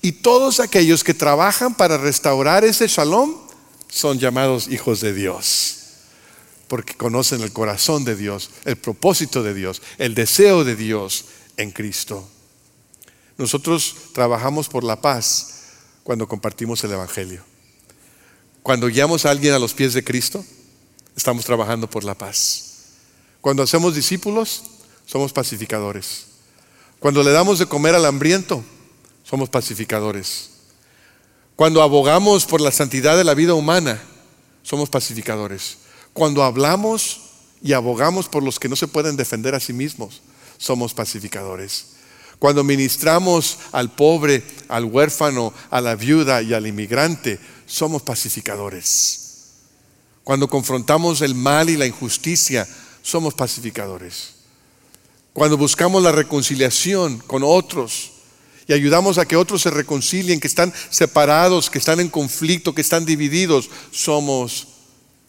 Y 0.00 0.12
todos 0.12 0.60
aquellos 0.60 1.04
que 1.04 1.14
trabajan 1.14 1.74
para 1.74 1.98
restaurar 1.98 2.64
ese 2.64 2.86
shalom 2.88 3.34
son 3.88 4.18
llamados 4.18 4.68
hijos 4.68 5.00
de 5.00 5.12
Dios, 5.12 5.83
porque 6.68 6.94
conocen 6.94 7.42
el 7.42 7.52
corazón 7.52 8.04
de 8.04 8.16
Dios, 8.16 8.50
el 8.64 8.76
propósito 8.76 9.42
de 9.42 9.54
Dios, 9.54 9.82
el 9.98 10.14
deseo 10.14 10.64
de 10.64 10.76
Dios 10.76 11.26
en 11.56 11.70
Cristo. 11.70 12.28
Nosotros 13.36 13.96
trabajamos 14.12 14.68
por 14.68 14.84
la 14.84 15.00
paz 15.00 15.62
cuando 16.02 16.28
compartimos 16.28 16.82
el 16.84 16.92
Evangelio. 16.92 17.42
Cuando 18.62 18.86
guiamos 18.86 19.26
a 19.26 19.30
alguien 19.30 19.52
a 19.54 19.58
los 19.58 19.74
pies 19.74 19.92
de 19.92 20.04
Cristo, 20.04 20.44
estamos 21.16 21.44
trabajando 21.44 21.88
por 21.88 22.04
la 22.04 22.16
paz. 22.16 22.74
Cuando 23.40 23.62
hacemos 23.62 23.94
discípulos, 23.94 24.62
somos 25.06 25.32
pacificadores. 25.32 26.26
Cuando 26.98 27.22
le 27.22 27.30
damos 27.32 27.58
de 27.58 27.66
comer 27.66 27.94
al 27.94 28.06
hambriento, 28.06 28.64
somos 29.22 29.50
pacificadores. 29.50 30.50
Cuando 31.56 31.82
abogamos 31.82 32.46
por 32.46 32.60
la 32.60 32.70
santidad 32.72 33.16
de 33.16 33.24
la 33.24 33.34
vida 33.34 33.54
humana, 33.54 34.02
somos 34.62 34.88
pacificadores. 34.88 35.78
Cuando 36.14 36.44
hablamos 36.44 37.20
y 37.60 37.72
abogamos 37.72 38.28
por 38.28 38.42
los 38.42 38.58
que 38.58 38.68
no 38.68 38.76
se 38.76 38.86
pueden 38.88 39.16
defender 39.16 39.54
a 39.54 39.60
sí 39.60 39.72
mismos, 39.72 40.22
somos 40.58 40.94
pacificadores. 40.94 41.86
Cuando 42.38 42.62
ministramos 42.62 43.58
al 43.72 43.90
pobre, 43.90 44.44
al 44.68 44.84
huérfano, 44.84 45.52
a 45.70 45.80
la 45.80 45.96
viuda 45.96 46.40
y 46.40 46.54
al 46.54 46.66
inmigrante, 46.66 47.40
somos 47.66 48.02
pacificadores. 48.02 49.20
Cuando 50.22 50.48
confrontamos 50.48 51.20
el 51.20 51.34
mal 51.34 51.68
y 51.68 51.76
la 51.76 51.86
injusticia, 51.86 52.66
somos 53.02 53.34
pacificadores. 53.34 54.34
Cuando 55.32 55.56
buscamos 55.56 56.02
la 56.02 56.12
reconciliación 56.12 57.18
con 57.18 57.42
otros, 57.44 58.12
y 58.68 58.72
ayudamos 58.72 59.18
a 59.18 59.26
que 59.26 59.36
otros 59.36 59.62
se 59.62 59.70
reconcilien, 59.70 60.38
que 60.38 60.46
están 60.46 60.72
separados, 60.90 61.68
que 61.68 61.78
están 61.78 61.98
en 61.98 62.08
conflicto, 62.08 62.74
que 62.74 62.80
están 62.80 63.04
divididos, 63.04 63.68
somos 63.90 64.68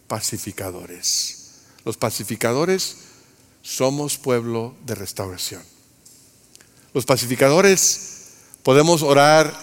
pacificadores. 0.07 1.61
Los 1.83 1.97
pacificadores 1.97 2.97
somos 3.61 4.17
pueblo 4.17 4.75
de 4.85 4.95
restauración. 4.95 5.63
Los 6.93 7.05
pacificadores 7.05 8.31
podemos 8.63 9.01
orar 9.01 9.53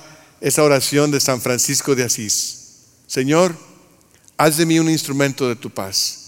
esa 0.40 0.62
oración 0.62 1.10
de 1.10 1.20
San 1.20 1.40
Francisco 1.40 1.94
de 1.94 2.04
Asís. 2.04 2.58
Señor, 3.06 3.56
haz 4.36 4.56
de 4.56 4.66
mí 4.66 4.78
un 4.78 4.90
instrumento 4.90 5.48
de 5.48 5.56
tu 5.56 5.70
paz. 5.70 6.18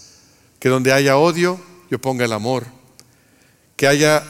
Que 0.59 0.69
donde 0.69 0.93
haya 0.93 1.17
odio, 1.17 1.59
yo 1.91 1.99
ponga 1.99 2.25
el 2.25 2.33
amor. 2.33 2.65
Que 3.75 3.87
haya, 3.87 4.23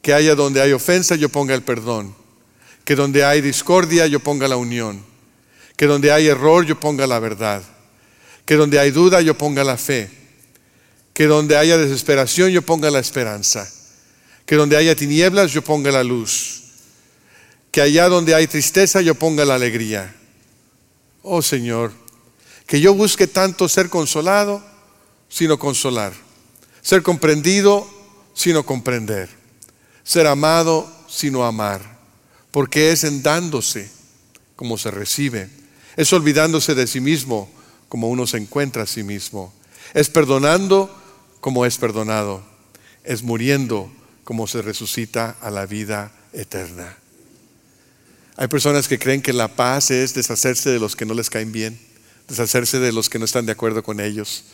que 0.00 0.14
haya 0.14 0.34
donde 0.34 0.60
hay 0.62 0.72
ofensa, 0.72 1.16
yo 1.16 1.28
ponga 1.28 1.54
el 1.54 1.62
perdón. 1.62 2.14
Que 2.84 2.96
donde 2.96 3.24
hay 3.24 3.40
discordia, 3.40 4.06
yo 4.06 4.20
ponga 4.20 4.48
la 4.48 4.56
unión. 4.56 5.04
Que 5.76 5.86
donde 5.86 6.10
hay 6.12 6.26
error, 6.26 6.64
yo 6.64 6.80
ponga 6.80 7.06
la 7.06 7.18
verdad. 7.18 7.62
Que 8.44 8.56
donde 8.56 8.78
hay 8.78 8.90
duda, 8.90 9.20
yo 9.20 9.36
ponga 9.36 9.64
la 9.64 9.76
fe. 9.76 10.10
Que 11.12 11.26
donde 11.26 11.56
haya 11.56 11.76
desesperación, 11.78 12.50
yo 12.50 12.62
ponga 12.62 12.90
la 12.90 12.98
esperanza. 12.98 13.70
Que 14.46 14.56
donde 14.56 14.76
haya 14.76 14.96
tinieblas, 14.96 15.52
yo 15.52 15.62
ponga 15.62 15.90
la 15.90 16.02
luz. 16.02 16.62
Que 17.70 17.80
allá 17.80 18.08
donde 18.08 18.34
hay 18.34 18.46
tristeza, 18.46 19.00
yo 19.00 19.14
ponga 19.14 19.44
la 19.44 19.54
alegría. 19.54 20.14
Oh 21.22 21.42
Señor, 21.42 21.92
que 22.66 22.80
yo 22.80 22.94
busque 22.94 23.26
tanto 23.26 23.68
ser 23.68 23.88
consolado, 23.88 24.62
sino 25.28 25.58
consolar. 25.58 26.12
Ser 26.82 27.02
comprendido, 27.02 27.88
sino 28.34 28.66
comprender. 28.66 29.28
Ser 30.02 30.26
amado, 30.26 30.90
sino 31.08 31.44
amar. 31.44 31.98
Porque 32.50 32.90
es 32.90 33.04
en 33.04 33.22
dándose 33.22 33.90
como 34.56 34.76
se 34.76 34.90
recibe. 34.90 35.48
Es 35.96 36.12
olvidándose 36.12 36.74
de 36.74 36.86
sí 36.86 37.00
mismo 37.00 37.50
como 37.92 38.08
uno 38.08 38.26
se 38.26 38.38
encuentra 38.38 38.84
a 38.84 38.86
sí 38.86 39.02
mismo. 39.02 39.52
Es 39.92 40.08
perdonando 40.08 40.90
como 41.42 41.66
es 41.66 41.76
perdonado. 41.76 42.42
Es 43.04 43.22
muriendo 43.22 43.92
como 44.24 44.46
se 44.46 44.62
resucita 44.62 45.36
a 45.42 45.50
la 45.50 45.66
vida 45.66 46.10
eterna. 46.32 46.96
Hay 48.38 48.48
personas 48.48 48.88
que 48.88 48.98
creen 48.98 49.20
que 49.20 49.34
la 49.34 49.48
paz 49.48 49.90
es 49.90 50.14
deshacerse 50.14 50.70
de 50.70 50.78
los 50.78 50.96
que 50.96 51.04
no 51.04 51.12
les 51.12 51.28
caen 51.28 51.52
bien, 51.52 51.78
deshacerse 52.28 52.78
de 52.78 52.92
los 52.92 53.10
que 53.10 53.18
no 53.18 53.26
están 53.26 53.44
de 53.44 53.52
acuerdo 53.52 53.82
con 53.82 54.00
ellos. 54.00 54.44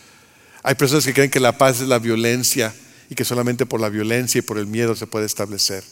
Hay 0.64 0.74
personas 0.74 1.06
que 1.06 1.14
creen 1.14 1.30
que 1.30 1.38
la 1.38 1.56
paz 1.56 1.80
es 1.80 1.86
la 1.86 2.00
violencia 2.00 2.74
y 3.08 3.14
que 3.14 3.24
solamente 3.24 3.66
por 3.66 3.80
la 3.80 3.88
violencia 3.88 4.40
y 4.40 4.42
por 4.42 4.58
el 4.58 4.66
miedo 4.66 4.96
se 4.96 5.06
puede 5.06 5.26
establecer. 5.26 5.84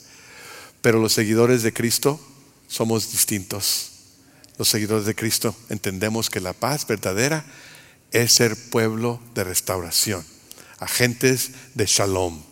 Pero 0.83 0.99
los 0.99 1.13
seguidores 1.13 1.63
de 1.63 1.73
Cristo 1.73 2.19
somos 2.67 3.13
distintos 3.13 3.93
los 4.59 4.69
seguidores 4.69 5.07
de 5.07 5.15
Cristo 5.15 5.55
entendemos 5.69 6.31
que 6.31 6.41
la 6.41 6.53
paz 6.53 6.87
verdadera 6.87 7.45
es 8.11 8.33
ser 8.33 8.57
pueblo 8.71 9.21
de 9.35 9.45
restauración, 9.45 10.25
agentes 10.79 11.51
de 11.75 11.87
shalom 11.87 12.43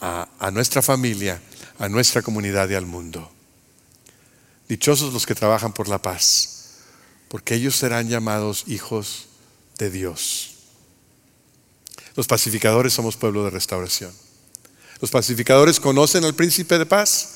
a, 0.00 0.28
a, 0.38 0.50
nuestra 0.50 0.82
familia, 0.82 1.40
a 1.78 1.88
nuestra 1.88 2.22
comunidad 2.22 2.68
y 2.70 2.74
al 2.74 2.86
mundo. 2.86 3.30
Dichosos 4.68 5.12
los 5.12 5.26
que 5.26 5.34
trabajan 5.34 5.72
por 5.72 5.88
la 5.88 6.00
paz, 6.00 6.78
porque 7.28 7.54
ellos 7.54 7.76
serán 7.76 8.08
llamados 8.08 8.64
hijos 8.66 9.28
de 9.78 9.90
Dios. 9.90 10.54
Los 12.14 12.26
pacificadores 12.26 12.92
somos 12.92 13.16
pueblo 13.16 13.44
de 13.44 13.50
restauración. 13.50 14.12
Los 15.00 15.10
pacificadores 15.10 15.80
conocen 15.80 16.24
al 16.24 16.34
príncipe 16.34 16.78
de 16.78 16.86
paz, 16.86 17.30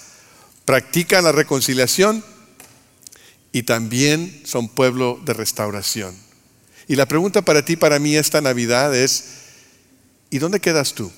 practican 0.65 1.25
la 1.25 1.33
reconciliación 1.33 2.25
y 3.57 3.63
también 3.63 4.43
son 4.45 4.69
pueblo 4.69 5.19
de 5.25 5.33
restauración. 5.33 6.15
Y 6.89 6.95
la 6.95 7.09
pregunta 7.09 7.41
para 7.41 7.65
ti, 7.65 7.75
para 7.75 7.99
mí 7.99 8.15
esta 8.15 8.43
Navidad 8.43 8.95
es, 8.95 9.29
¿y 10.29 10.37
dónde 10.37 10.61
quedas 10.61 10.93
tú? 10.93 11.11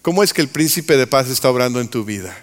¿Cómo 0.00 0.22
es 0.22 0.32
que 0.32 0.40
el 0.40 0.48
príncipe 0.48 0.96
de 0.96 1.06
paz 1.06 1.28
está 1.28 1.50
obrando 1.50 1.78
en 1.78 1.88
tu 1.88 2.06
vida? 2.06 2.34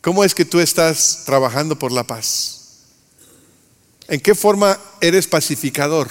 ¿Cómo 0.00 0.24
es 0.24 0.34
que 0.34 0.46
tú 0.46 0.58
estás 0.58 1.24
trabajando 1.26 1.78
por 1.78 1.92
la 1.92 2.04
paz? 2.04 2.86
¿En 4.08 4.20
qué 4.20 4.34
forma 4.34 4.80
eres 5.02 5.26
pacificador? 5.26 6.08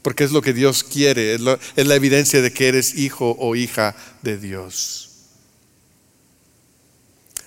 Porque 0.00 0.24
es 0.24 0.32
lo 0.32 0.40
que 0.40 0.54
Dios 0.54 0.82
quiere, 0.82 1.34
es, 1.34 1.42
es 1.76 1.86
la 1.86 1.94
evidencia 1.94 2.40
de 2.40 2.54
que 2.54 2.68
eres 2.68 2.94
hijo 2.94 3.36
o 3.38 3.54
hija 3.54 3.94
de 4.22 4.38
Dios. 4.38 5.11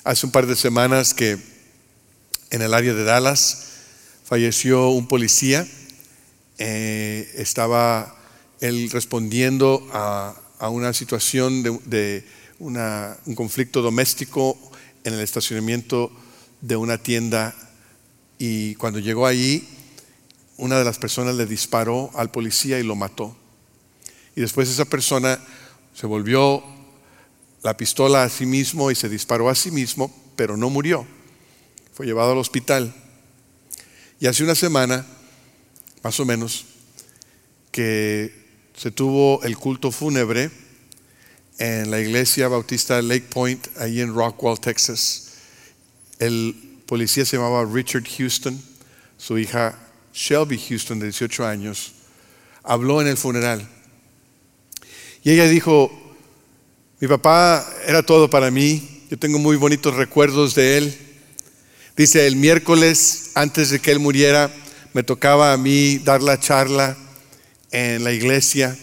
Hace 0.05 0.27
un 0.27 0.31
par 0.31 0.45
de 0.45 0.55
semanas 0.55 1.15
que 1.15 1.35
en 2.51 2.61
el 2.61 2.75
área 2.75 2.93
de 2.93 3.03
Dallas 3.03 3.69
falleció 4.23 4.89
un 4.89 5.07
policía. 5.07 5.67
Eh, 6.59 7.33
estaba 7.37 8.15
él 8.61 8.91
respondiendo 8.91 9.89
a, 9.91 10.35
una 10.69 10.93
situación 10.93 11.63
de, 11.63 12.23
un 12.59 13.33
conflicto 13.33 13.81
doméstico 13.81 14.55
en 15.03 15.15
el 15.15 15.21
estacionamiento 15.21 16.11
de 16.61 16.75
una 16.75 16.99
tienda 16.99 17.55
y 18.37 18.75
cuando 18.75 18.99
llegó 18.99 19.25
allí, 19.25 19.67
una 20.57 20.77
de 20.77 20.85
las 20.85 20.99
personas 20.99 21.33
le 21.33 21.47
disparó 21.47 22.11
al 22.13 22.29
policía 22.29 22.77
y 22.77 22.83
lo 22.83 22.95
mató. 22.95 23.35
Y 24.35 24.41
después 24.41 24.69
esa 24.69 24.85
persona 24.85 25.39
se 25.95 26.05
volvió 26.05 26.74
la 27.65 27.75
pistola 27.75 28.21
a 28.21 28.29
sí 28.29 28.45
mismo 28.45 28.91
y 28.91 28.95
se 28.95 29.09
disparó 29.09 29.49
a 29.49 29.55
sí 29.55 29.71
mismo, 29.71 30.15
pero 30.35 30.55
no 30.55 30.69
murió. 30.69 31.03
Fue 31.95 32.05
llevado 32.05 32.33
al 32.33 32.37
hospital. 32.37 32.93
Y 34.19 34.27
hace 34.27 34.43
una 34.43 34.53
semana, 34.53 35.03
más 36.03 36.19
o 36.19 36.25
menos, 36.25 36.65
que 37.71 38.31
se 38.77 38.91
tuvo 38.91 39.41
el 39.41 39.57
culto 39.57 39.91
fúnebre 39.91 40.51
en 41.57 41.89
la 41.89 41.99
iglesia 41.99 42.47
bautista 42.49 43.01
Lake 43.01 43.25
Point, 43.31 43.67
ahí 43.79 43.99
en 43.99 44.13
Rockwell, 44.13 44.59
Texas. 44.59 45.31
El 46.19 46.83
policía 46.85 47.25
se 47.25 47.37
llamaba 47.37 47.65
Richard 47.65 48.07
Houston, 48.15 48.61
su 49.17 49.39
hija 49.39 49.75
Shelby 50.13 50.59
Houston, 50.69 50.99
de 50.99 51.07
18 51.07 51.43
años, 51.47 51.93
habló 52.61 53.01
en 53.01 53.07
el 53.07 53.17
funeral. 53.17 53.67
Y 55.23 55.31
ella 55.31 55.47
dijo, 55.47 56.04
mi 57.01 57.09
papá 57.09 57.67
era 57.85 58.03
todo 58.03 58.29
para 58.29 58.49
mí, 58.51 59.03
yo 59.09 59.19
tengo 59.19 59.37
muy 59.37 59.57
bonitos 59.57 59.95
recuerdos 59.95 60.55
de 60.55 60.77
él. 60.77 60.97
Dice, 61.97 62.25
el 62.25 62.37
miércoles, 62.37 63.31
antes 63.35 63.69
de 63.69 63.79
que 63.79 63.91
él 63.91 63.99
muriera, 63.99 64.49
me 64.93 65.03
tocaba 65.03 65.51
a 65.51 65.57
mí 65.57 65.97
dar 65.97 66.23
la 66.23 66.39
charla 66.39 66.95
en 67.71 68.03
la 68.05 68.13
iglesia. 68.13 68.77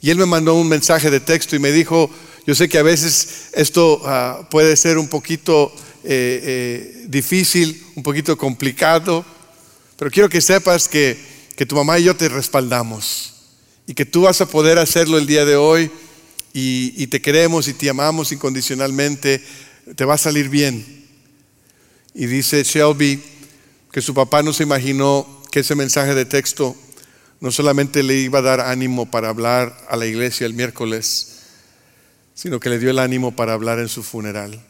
Y 0.00 0.10
él 0.10 0.18
me 0.18 0.26
mandó 0.26 0.54
un 0.54 0.68
mensaje 0.68 1.10
de 1.10 1.18
texto 1.18 1.56
y 1.56 1.58
me 1.58 1.72
dijo, 1.72 2.08
yo 2.46 2.54
sé 2.54 2.68
que 2.68 2.78
a 2.78 2.84
veces 2.84 3.48
esto 3.54 4.00
ah, 4.04 4.46
puede 4.48 4.76
ser 4.76 4.96
un 4.96 5.08
poquito 5.08 5.72
eh, 6.04 6.40
eh, 6.44 7.04
difícil, 7.08 7.84
un 7.96 8.04
poquito 8.04 8.38
complicado, 8.38 9.24
pero 9.98 10.12
quiero 10.12 10.28
que 10.28 10.40
sepas 10.40 10.86
que, 10.86 11.18
que 11.56 11.66
tu 11.66 11.74
mamá 11.74 11.98
y 11.98 12.04
yo 12.04 12.14
te 12.14 12.28
respaldamos 12.28 13.34
y 13.86 13.94
que 13.94 14.06
tú 14.06 14.22
vas 14.22 14.40
a 14.40 14.46
poder 14.46 14.78
hacerlo 14.78 15.18
el 15.18 15.26
día 15.26 15.44
de 15.44 15.56
hoy 15.56 15.90
y, 16.52 17.06
te 17.06 17.20
queremos 17.22 17.68
y 17.68 17.74
te 17.74 17.88
amamos 17.88 18.32
incondicionalmente, 18.32 19.42
te 19.96 20.04
va 20.04 20.14
a 20.14 20.18
salir 20.18 20.48
bien. 20.48 21.06
Y 22.14 22.26
dice 22.26 22.62
Shelby 22.62 23.22
que 23.90 24.02
su 24.02 24.14
papá 24.14 24.42
no 24.42 24.52
se 24.52 24.62
imaginó 24.62 25.42
que 25.50 25.60
ese 25.60 25.74
mensaje 25.74 26.14
de 26.14 26.24
texto 26.24 26.76
no 27.40 27.50
solamente 27.50 28.02
le 28.02 28.16
iba 28.16 28.38
a 28.38 28.42
dar 28.42 28.60
ánimo 28.60 29.10
para 29.10 29.28
hablar 29.28 29.76
a 29.88 29.96
la 29.96 30.06
iglesia 30.06 30.46
el 30.46 30.54
miércoles, 30.54 31.40
sino 32.34 32.60
que 32.60 32.70
le 32.70 32.78
dio 32.78 32.90
el 32.90 32.98
ánimo 32.98 33.34
para 33.34 33.52
hablar 33.52 33.78
en 33.78 33.88
su 33.88 34.02
funeral. 34.02 34.62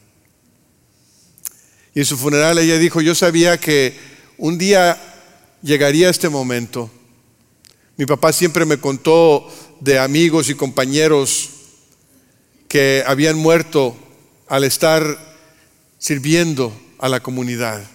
Y 1.93 1.99
en 1.99 2.05
su 2.05 2.17
funeral 2.17 2.57
ella 2.57 2.77
dijo, 2.77 3.01
yo 3.01 3.13
sabía 3.13 3.59
que 3.59 3.95
un 4.37 4.57
día 4.57 4.99
llegaría 5.61 6.09
este 6.09 6.29
momento. 6.29 6.89
Mi 7.97 8.05
papá 8.05 8.33
siempre 8.33 8.65
me 8.65 8.77
contó 8.77 9.47
de 9.79 9.99
amigos 9.99 10.49
y 10.49 10.55
compañeros 10.55 11.52
que 12.73 13.03
habían 13.05 13.37
muerto 13.37 13.95
al 14.47 14.63
estar 14.63 15.03
sirviendo 15.99 16.75
a 16.97 17.07
la 17.07 17.19
comunidad. 17.19 17.87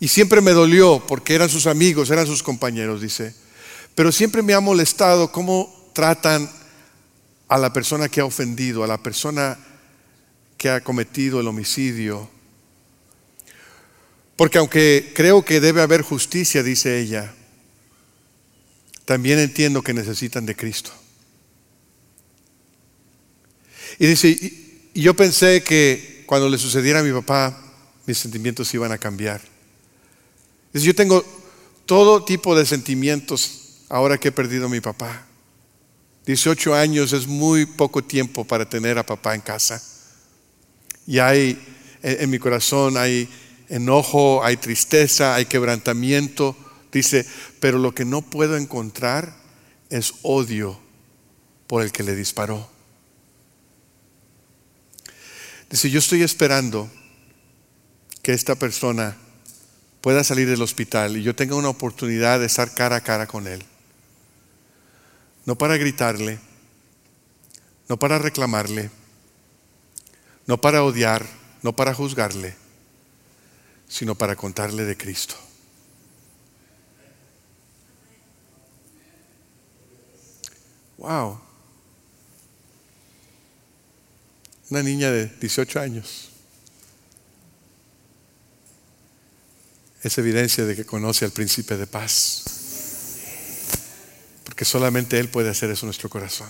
Y 0.00 0.08
siempre 0.08 0.42
me 0.42 0.50
dolió 0.50 1.02
porque 1.08 1.34
eran 1.34 1.48
sus 1.48 1.66
amigos, 1.66 2.10
eran 2.10 2.26
sus 2.26 2.42
compañeros, 2.42 3.00
dice. 3.00 3.34
Pero 3.94 4.12
siempre 4.12 4.42
me 4.42 4.52
ha 4.52 4.60
molestado 4.60 5.32
cómo 5.32 5.90
tratan 5.94 6.46
a 7.48 7.56
la 7.56 7.72
persona 7.72 8.10
que 8.10 8.20
ha 8.20 8.26
ofendido, 8.26 8.84
a 8.84 8.86
la 8.86 9.02
persona 9.02 9.58
que 10.58 10.68
ha 10.68 10.82
cometido 10.82 11.40
el 11.40 11.48
homicidio. 11.48 12.28
Porque 14.36 14.58
aunque 14.58 15.10
creo 15.16 15.42
que 15.42 15.58
debe 15.62 15.80
haber 15.80 16.02
justicia, 16.02 16.62
dice 16.62 17.00
ella, 17.00 17.32
también 19.06 19.38
entiendo 19.38 19.80
que 19.80 19.94
necesitan 19.94 20.44
de 20.44 20.54
Cristo. 20.54 20.92
Y 24.02 24.06
dice, 24.08 24.30
y, 24.30 25.00
yo 25.00 25.14
pensé 25.14 25.62
que 25.62 26.24
cuando 26.26 26.48
le 26.48 26.58
sucediera 26.58 26.98
a 26.98 27.02
mi 27.04 27.12
papá, 27.12 27.56
mis 28.04 28.18
sentimientos 28.18 28.74
iban 28.74 28.90
a 28.90 28.98
cambiar. 28.98 29.40
Dice, 30.72 30.86
yo 30.86 30.94
tengo 30.96 31.24
todo 31.86 32.24
tipo 32.24 32.56
de 32.56 32.66
sentimientos 32.66 33.84
ahora 33.88 34.18
que 34.18 34.26
he 34.26 34.32
perdido 34.32 34.66
a 34.66 34.68
mi 34.68 34.80
papá. 34.80 35.24
18 36.26 36.74
años 36.74 37.12
es 37.12 37.28
muy 37.28 37.64
poco 37.64 38.02
tiempo 38.02 38.44
para 38.44 38.68
tener 38.68 38.98
a 38.98 39.06
papá 39.06 39.36
en 39.36 39.40
casa. 39.40 39.80
Y 41.06 41.20
hay, 41.20 41.56
en, 42.02 42.28
mi 42.28 42.40
corazón 42.40 42.96
hay 42.96 43.28
enojo, 43.68 44.42
hay 44.42 44.56
tristeza, 44.56 45.36
hay 45.36 45.44
quebrantamiento. 45.44 46.56
Dice, 46.90 47.24
pero 47.60 47.78
lo 47.78 47.94
que 47.94 48.04
no 48.04 48.20
puedo 48.20 48.56
encontrar 48.56 49.36
es 49.90 50.12
odio 50.22 50.80
por 51.68 51.84
el 51.84 51.92
que 51.92 52.02
le 52.02 52.16
disparó. 52.16 52.71
Dice, 55.72 55.88
yo 55.88 56.00
estoy 56.00 56.22
esperando 56.22 56.90
que 58.20 58.34
esta 58.34 58.56
persona 58.56 59.16
pueda 60.02 60.22
salir 60.22 60.46
del 60.46 60.60
hospital 60.60 61.16
y 61.16 61.22
yo 61.22 61.34
tenga 61.34 61.56
una 61.56 61.70
oportunidad 61.70 62.40
de 62.40 62.44
estar 62.44 62.74
cara 62.74 62.96
a 62.96 63.00
cara 63.00 63.26
con 63.26 63.46
él. 63.46 63.64
No 65.46 65.56
para 65.56 65.78
gritarle, 65.78 66.38
no 67.88 67.98
para 67.98 68.18
reclamarle, 68.18 68.90
no 70.46 70.60
para 70.60 70.84
odiar, 70.84 71.26
no 71.62 71.74
para 71.74 71.94
juzgarle, 71.94 72.54
sino 73.88 74.14
para 74.14 74.36
contarle 74.36 74.84
de 74.84 74.98
Cristo. 74.98 75.36
Wow. 80.98 81.51
Una 84.72 84.82
niña 84.82 85.10
de 85.10 85.26
18 85.26 85.80
años. 85.80 86.30
Es 90.02 90.16
evidencia 90.16 90.64
de 90.64 90.74
que 90.74 90.86
conoce 90.86 91.26
al 91.26 91.30
príncipe 91.30 91.76
de 91.76 91.86
paz. 91.86 92.44
Porque 94.44 94.64
solamente 94.64 95.20
Él 95.20 95.28
puede 95.28 95.50
hacer 95.50 95.70
eso 95.70 95.84
en 95.84 95.88
nuestro 95.88 96.08
corazón. 96.08 96.48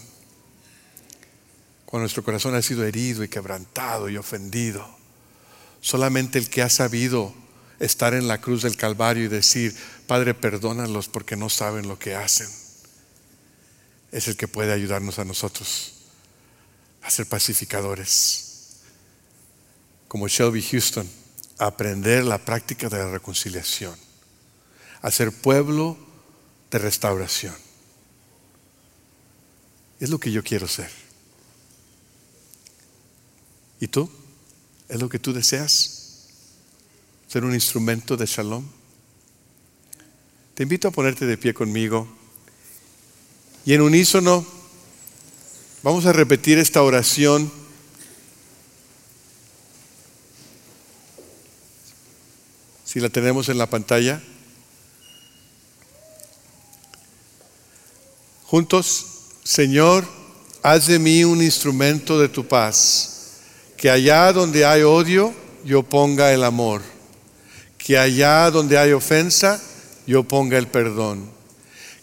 Cuando 1.85 2.03
nuestro 2.03 2.23
corazón 2.23 2.55
ha 2.55 2.63
sido 2.63 2.85
herido 2.85 3.25
y 3.25 3.29
quebrantado 3.29 4.09
y 4.09 4.17
ofendido, 4.17 4.89
solamente 5.81 6.39
el 6.39 6.49
que 6.49 6.63
ha 6.63 6.71
sabido 6.71 7.35
estar 7.81 8.15
en 8.15 8.29
la 8.29 8.41
cruz 8.41 8.63
del 8.63 8.77
Calvario 8.77 9.25
y 9.25 9.29
decir, 9.29 9.75
Padre, 10.07 10.35
perdónalos 10.35 11.09
porque 11.09 11.35
no 11.35 11.49
saben 11.49 11.89
lo 11.89 11.99
que 11.99 12.15
hacen, 12.15 12.47
es 14.13 14.29
el 14.29 14.37
que 14.37 14.47
puede 14.47 14.73
ayudarnos 14.73 15.19
a 15.19 15.25
nosotros 15.25 16.02
a 17.03 17.11
ser 17.11 17.27
pacificadores. 17.27 18.81
Como 20.09 20.29
Shelby 20.29 20.63
Houston, 20.63 21.09
a 21.59 21.67
aprender 21.67 22.25
la 22.25 22.39
práctica 22.39 22.89
de 22.89 22.99
la 22.99 23.11
reconciliación, 23.11 23.97
a 25.01 25.11
ser 25.11 25.33
pueblo 25.33 25.97
de 26.71 26.79
restauración. 26.79 27.55
Es 30.01 30.11
lo 30.11 30.19
que 30.19 30.33
yo 30.33 30.43
quiero 30.43 30.67
ser. 30.67 30.91
¿Y 33.81 33.89
tú? 33.89 34.11
¿Es 34.89 35.01
lo 35.01 35.09
que 35.09 35.19
tú 35.19 35.33
deseas? 35.33 36.27
¿Ser 37.29 37.45
un 37.45 37.55
instrumento 37.55 38.17
de 38.17 38.27
shalom? 38.27 38.65
Te 40.55 40.65
invito 40.65 40.89
a 40.89 40.91
ponerte 40.91 41.25
de 41.25 41.39
pie 41.39 41.55
conmigo 41.55 42.07
y 43.65 43.75
en 43.75 43.81
unísono 43.81 44.45
vamos 45.83 46.07
a 46.07 46.13
repetir 46.13 46.59
esta 46.59 46.83
oración. 46.83 47.51
Si 52.85 53.01
la 53.01 53.09
tenemos 53.09 53.49
en 53.49 53.59
la 53.59 53.67
pantalla. 53.67 54.23
Juntos, 58.45 59.07
Señor, 59.45 60.05
haz 60.63 60.87
de 60.87 60.99
mí 60.99 61.25
un 61.25 61.43
instrumento 61.43 62.19
de 62.19 62.29
tu 62.29 62.47
paz 62.47 63.13
que 63.83 63.91
allá 63.91 64.33
donde 64.33 64.65
hay 64.65 64.83
odio, 64.83 65.35
yo 65.65 65.83
ponga 65.83 66.33
el 66.33 66.45
amor. 66.45 66.83
Que 67.77 67.99
allá 67.99 68.49
donde 68.49 68.79
hay 68.79 68.93
ofensa, 68.93 69.61
yo 70.07 70.23
ponga 70.23 70.57
el 70.57 70.69
perdón. 70.69 71.29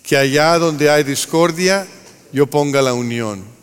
Que 0.03 0.17
allá 0.17 0.59
donde 0.59 0.89
hay 0.89 1.05
discordia, 1.05 1.87
yo 2.33 2.47
ponga 2.47 2.81
la 2.81 2.93
unión. 2.93 3.58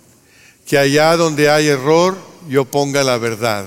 Que 0.66 0.79
allá 0.79 1.16
donde 1.16 1.48
hay 1.48 1.68
error, 1.68 2.16
yo 2.48 2.64
ponga 2.64 3.02
la 3.05 3.18
verdad. 3.18 3.66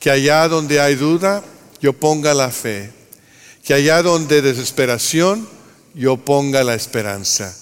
Que 0.00 0.10
allá 0.10 0.48
donde 0.48 0.80
hay 0.80 0.94
duda, 0.94 1.44
yo 1.80 1.92
ponga 1.92 2.34
la 2.34 2.50
fe. 2.50 2.90
Que 3.64 3.74
allá 3.74 4.02
donde 4.02 4.42
desesperación, 4.42 5.48
yo 5.94 6.16
ponga 6.16 6.64
la 6.64 6.74
esperanza. 6.74 7.56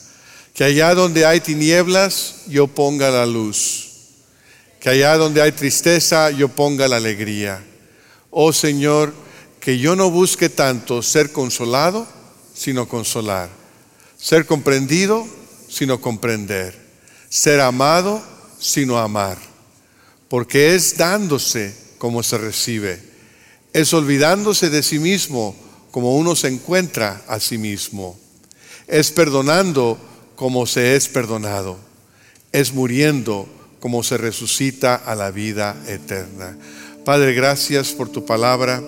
Que 0.55 0.64
allá 0.64 0.95
donde 0.95 1.27
hay 1.27 1.40
tinieblas, 1.40 2.45
yo 2.49 2.66
ponga 2.66 3.11
la 3.11 3.27
luz 3.27 3.87
que 4.87 4.90
allá 4.90 5.16
donde 5.16 5.42
hay 5.42 5.51
tristeza 5.51 6.31
yo 6.31 6.47
ponga 6.47 6.87
la 6.87 6.99
alegría. 6.99 7.61
Oh 8.31 8.53
Señor, 8.53 9.12
que 9.59 9.81
yo 9.81 9.97
no 9.97 10.12
busque 10.12 10.49
tanto 10.49 11.03
ser 11.03 11.33
consolado, 11.33 12.07
sino 12.55 12.88
consolar. 12.88 13.49
Ser 14.16 14.47
comprendido, 14.47 15.27
sino 15.69 16.01
comprender. 16.01 16.73
Ser 17.29 17.62
amado, 17.62 18.23
sino 18.59 18.99
amar. 18.99 19.38
Porque 20.29 20.75
es 20.75 20.97
dándose 20.97 21.75
como 21.99 22.23
se 22.23 22.38
recibe. 22.38 23.01
Es 23.73 23.92
olvidándose 23.95 24.71
de 24.71 24.83
sí 24.83 24.99
mismo 24.99 25.55
como 25.90 26.16
uno 26.16 26.37
se 26.37 26.49
encuentra 26.49 27.23
a 27.29 27.40
sí 27.40 27.59
mismo. 27.59 28.19
Es 28.87 29.11
perdonando 29.11 29.99
como 30.35 30.66
se 30.66 30.97
es 30.97 31.09
perdonado. 31.09 31.79
Es 32.53 32.73
muriendo 32.73 33.49
como 33.81 34.03
se 34.03 34.16
resucita 34.16 34.95
a 34.95 35.14
la 35.14 35.31
vida 35.31 35.77
eterna. 35.87 36.57
Padre, 37.05 37.35
gracias 37.35 37.92
por 37.92 38.09
tu 38.09 38.25
palabra, 38.25 38.83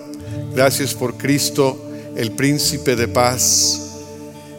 gracias 0.53 0.93
por 0.93 1.15
Cristo, 1.15 1.89
el 2.17 2.33
príncipe 2.33 2.97
de 2.97 3.07
paz. 3.07 3.79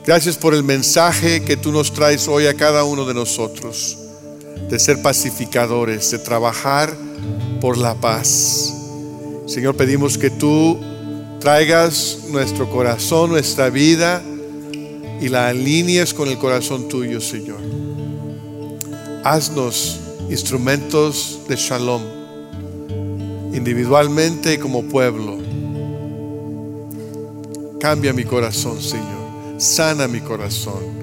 Gracias 0.06 0.38
por 0.38 0.54
el 0.54 0.64
mensaje 0.64 1.44
que 1.44 1.58
tú 1.58 1.70
nos 1.70 1.92
traes 1.92 2.26
hoy 2.26 2.46
a 2.46 2.54
cada 2.54 2.84
uno 2.84 3.04
de 3.04 3.12
nosotros, 3.12 3.98
de 4.68 4.78
ser 4.78 5.02
pacificadores, 5.02 6.10
de 6.10 6.18
trabajar 6.18 6.94
por 7.60 7.78
la 7.78 7.94
paz. 7.94 8.74
Señor, 9.46 9.76
pedimos 9.76 10.16
que 10.16 10.30
tú 10.30 10.78
traigas 11.40 12.18
nuestro 12.30 12.70
corazón, 12.70 13.30
nuestra 13.30 13.70
vida 13.70 14.22
y 15.20 15.28
la 15.28 15.48
alinees 15.48 16.14
con 16.14 16.28
el 16.28 16.38
corazón 16.38 16.88
tuyo, 16.88 17.20
Señor. 17.20 17.60
Haznos 19.24 20.00
instrumentos 20.30 21.40
de 21.48 21.56
shalom, 21.56 22.02
individualmente 23.52 24.54
y 24.54 24.58
como 24.58 24.84
pueblo. 24.84 25.38
Cambia 27.80 28.12
mi 28.12 28.24
corazón, 28.24 28.80
Señor. 28.80 29.58
Sana 29.58 30.06
mi 30.06 30.20
corazón. 30.20 31.00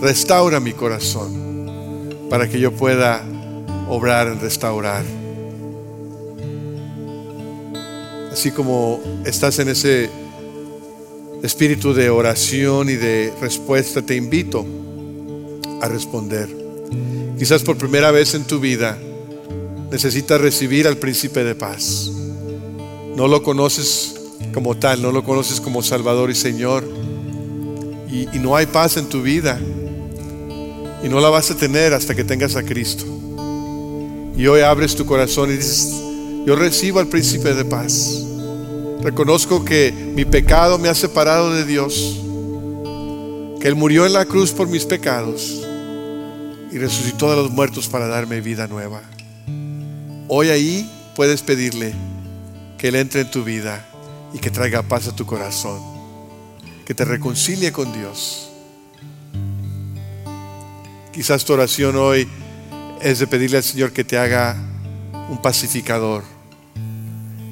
Restaura 0.00 0.60
mi 0.60 0.72
corazón 0.72 1.43
para 2.30 2.48
que 2.48 2.58
yo 2.58 2.72
pueda 2.72 3.24
obrar 3.88 4.28
en 4.28 4.40
restaurar. 4.40 5.04
Así 8.32 8.50
como 8.50 9.00
estás 9.24 9.58
en 9.60 9.68
ese 9.68 10.10
espíritu 11.42 11.94
de 11.94 12.10
oración 12.10 12.88
y 12.88 12.94
de 12.94 13.32
respuesta, 13.40 14.02
te 14.02 14.16
invito 14.16 14.64
a 15.80 15.88
responder. 15.88 16.48
Quizás 17.38 17.62
por 17.62 17.76
primera 17.76 18.10
vez 18.10 18.34
en 18.34 18.44
tu 18.44 18.60
vida 18.60 18.98
necesitas 19.90 20.40
recibir 20.40 20.86
al 20.88 20.96
príncipe 20.96 21.44
de 21.44 21.54
paz. 21.54 22.10
No 23.16 23.28
lo 23.28 23.42
conoces 23.42 24.14
como 24.52 24.76
tal, 24.76 25.02
no 25.02 25.12
lo 25.12 25.22
conoces 25.22 25.60
como 25.60 25.82
Salvador 25.82 26.30
y 26.30 26.34
Señor. 26.34 26.84
Y, 28.10 28.38
no 28.38 28.56
hay 28.56 28.66
paz 28.66 28.96
en 28.96 29.08
tu 29.08 29.22
vida. 29.22 29.60
Y 31.04 31.08
no 31.08 31.20
la 31.20 31.28
vas 31.28 31.50
a 31.50 31.56
tener 31.56 31.92
hasta 31.92 32.14
que 32.14 32.24
tengas 32.24 32.56
a 32.56 32.62
Cristo. 32.62 33.04
Y 34.36 34.46
hoy 34.46 34.62
abres 34.62 34.96
tu 34.96 35.04
corazón 35.04 35.50
y 35.50 35.56
dices, 35.56 35.92
yo 36.46 36.56
recibo 36.56 36.98
al 36.98 37.08
príncipe 37.08 37.52
de 37.52 37.64
paz. 37.66 38.24
Reconozco 39.02 39.64
que 39.64 39.92
mi 39.92 40.24
pecado 40.24 40.78
me 40.78 40.88
ha 40.88 40.94
separado 40.94 41.52
de 41.52 41.66
Dios. 41.66 42.20
Que 43.60 43.68
Él 43.68 43.74
murió 43.76 44.06
en 44.06 44.14
la 44.14 44.24
cruz 44.24 44.52
por 44.52 44.66
mis 44.66 44.86
pecados 44.86 45.62
y 46.72 46.78
resucitó 46.78 47.30
de 47.30 47.36
los 47.36 47.50
muertos 47.50 47.86
para 47.86 48.08
darme 48.08 48.40
vida 48.40 48.66
nueva. 48.66 49.02
Hoy 50.28 50.48
ahí 50.48 50.90
puedes 51.14 51.42
pedirle 51.42 51.92
que 52.78 52.88
Él 52.88 52.96
entre 52.96 53.20
en 53.20 53.30
tu 53.30 53.44
vida 53.44 53.86
y 54.32 54.38
que 54.38 54.50
traiga 54.50 54.82
paz 54.82 55.06
a 55.06 55.14
tu 55.14 55.26
corazón, 55.26 55.80
que 56.86 56.94
te 56.94 57.04
reconcilie 57.04 57.72
con 57.72 57.92
Dios. 57.92 58.53
Quizás 61.14 61.44
tu 61.44 61.52
oración 61.52 61.94
hoy 61.94 62.26
es 63.00 63.20
de 63.20 63.28
pedirle 63.28 63.58
al 63.58 63.62
Señor 63.62 63.92
que 63.92 64.02
te 64.02 64.18
haga 64.18 64.56
un 65.30 65.40
pacificador, 65.40 66.24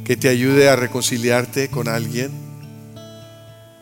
que 0.05 0.17
te 0.17 0.29
ayude 0.29 0.69
a 0.69 0.75
reconciliarte 0.75 1.69
con 1.69 1.87
alguien 1.87 2.33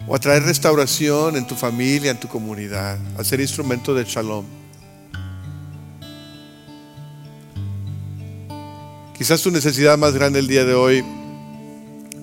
o 0.06 0.14
a 0.14 0.18
traer 0.18 0.42
restauración 0.42 1.34
en 1.36 1.46
tu 1.46 1.54
familia, 1.54 2.10
en 2.10 2.20
tu 2.20 2.28
comunidad, 2.28 2.98
a 3.18 3.24
ser 3.24 3.40
instrumento 3.40 3.94
de 3.94 4.04
shalom. 4.04 4.44
Quizás 9.16 9.40
tu 9.40 9.50
necesidad 9.50 9.96
más 9.96 10.12
grande 10.12 10.40
el 10.40 10.46
día 10.46 10.66
de 10.66 10.74
hoy 10.74 11.02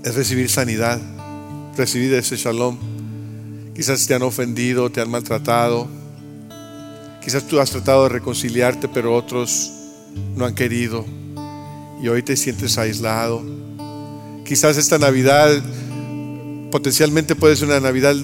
es 0.04 0.14
recibir 0.14 0.48
sanidad, 0.52 1.02
recibir 1.76 2.14
ese 2.14 2.38
shalom. 2.38 2.78
Quizás 3.74 4.06
te 4.06 4.14
han 4.14 4.22
ofendido, 4.22 4.92
te 4.92 5.02
han 5.02 5.10
maltratado. 5.10 5.97
Quizás 7.28 7.44
tú 7.44 7.60
has 7.60 7.70
tratado 7.70 8.04
de 8.04 8.10
reconciliarte, 8.10 8.88
pero 8.88 9.14
otros 9.14 9.70
no 10.38 10.46
han 10.46 10.56
querido. 10.56 11.04
Y 12.02 12.08
hoy 12.08 12.24
te 12.24 12.38
sientes 12.38 12.78
aislado. 12.78 13.44
Quizás 14.46 14.78
esta 14.78 14.98
Navidad 14.98 15.62
potencialmente 16.72 17.36
puede 17.36 17.58
ser 17.58 17.68
una 17.68 17.82
Navidad 17.82 18.16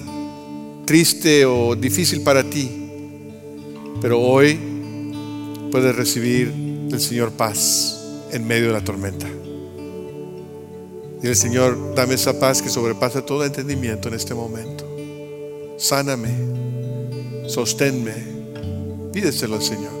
triste 0.86 1.44
o 1.44 1.76
difícil 1.76 2.22
para 2.22 2.44
ti. 2.44 2.70
Pero 4.00 4.22
hoy 4.22 4.58
puedes 5.70 5.94
recibir 5.94 6.50
del 6.88 6.98
Señor 6.98 7.32
paz 7.32 8.00
en 8.32 8.46
medio 8.46 8.68
de 8.68 8.72
la 8.72 8.84
tormenta. 8.84 9.26
Dile, 11.20 11.34
Señor, 11.34 11.94
dame 11.94 12.14
esa 12.14 12.40
paz 12.40 12.62
que 12.62 12.70
sobrepasa 12.70 13.20
todo 13.20 13.44
entendimiento 13.44 14.08
en 14.08 14.14
este 14.14 14.32
momento. 14.32 14.86
Sáname, 15.76 16.30
sosténme. 17.46 18.33
Pídeselo 19.14 19.54
al 19.54 19.62
Señor. 19.62 19.92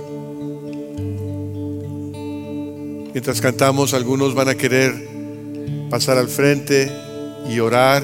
Mientras 3.12 3.40
cantamos, 3.40 3.94
algunos 3.94 4.34
van 4.34 4.48
a 4.48 4.56
querer 4.56 4.92
pasar 5.88 6.18
al 6.18 6.28
frente 6.28 6.90
y 7.48 7.60
orar. 7.60 8.02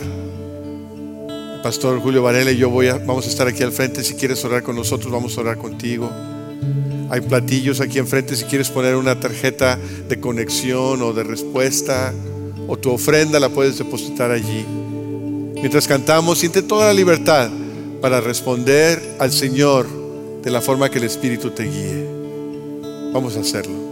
Pastor 1.65 1.99
Julio 1.99 2.23
Varela 2.23 2.53
y 2.53 2.59
yo 2.59 2.71
voy 2.71 2.91
vamos 2.91 3.27
a 3.27 3.29
estar 3.29 3.49
aquí 3.49 3.65
al 3.65 3.73
frente. 3.73 4.05
Si 4.05 4.15
quieres 4.15 4.45
orar 4.45 4.63
con 4.63 4.77
nosotros, 4.77 5.11
vamos 5.11 5.37
a 5.37 5.41
orar 5.41 5.59
contigo. 5.59 6.09
Hay 7.11 7.23
platillos 7.23 7.81
aquí 7.81 7.99
enfrente 7.99 8.37
si 8.37 8.45
quieres 8.45 8.71
poner 8.71 8.95
una 8.95 9.19
tarjeta 9.19 9.77
de 10.09 10.21
conexión 10.21 11.03
o 11.03 11.13
de 11.13 11.25
respuesta 11.25 12.15
o 12.69 12.77
tu 12.77 12.93
ofrenda 12.93 13.41
la 13.41 13.49
puedes 13.49 13.79
depositar 13.79 14.31
allí. 14.31 14.65
Mientras 15.55 15.89
cantamos, 15.89 16.39
siente 16.39 16.63
toda 16.63 16.87
la 16.87 16.95
libertad 16.95 17.51
para 18.01 18.21
responder 18.21 19.17
al 19.19 19.33
Señor 19.33 20.00
de 20.43 20.51
la 20.51 20.61
forma 20.61 20.91
que 20.91 20.99
el 20.99 21.05
Espíritu 21.05 21.51
te 21.51 21.65
guíe. 21.65 22.07
Vamos 23.13 23.37
a 23.37 23.41
hacerlo. 23.41 23.90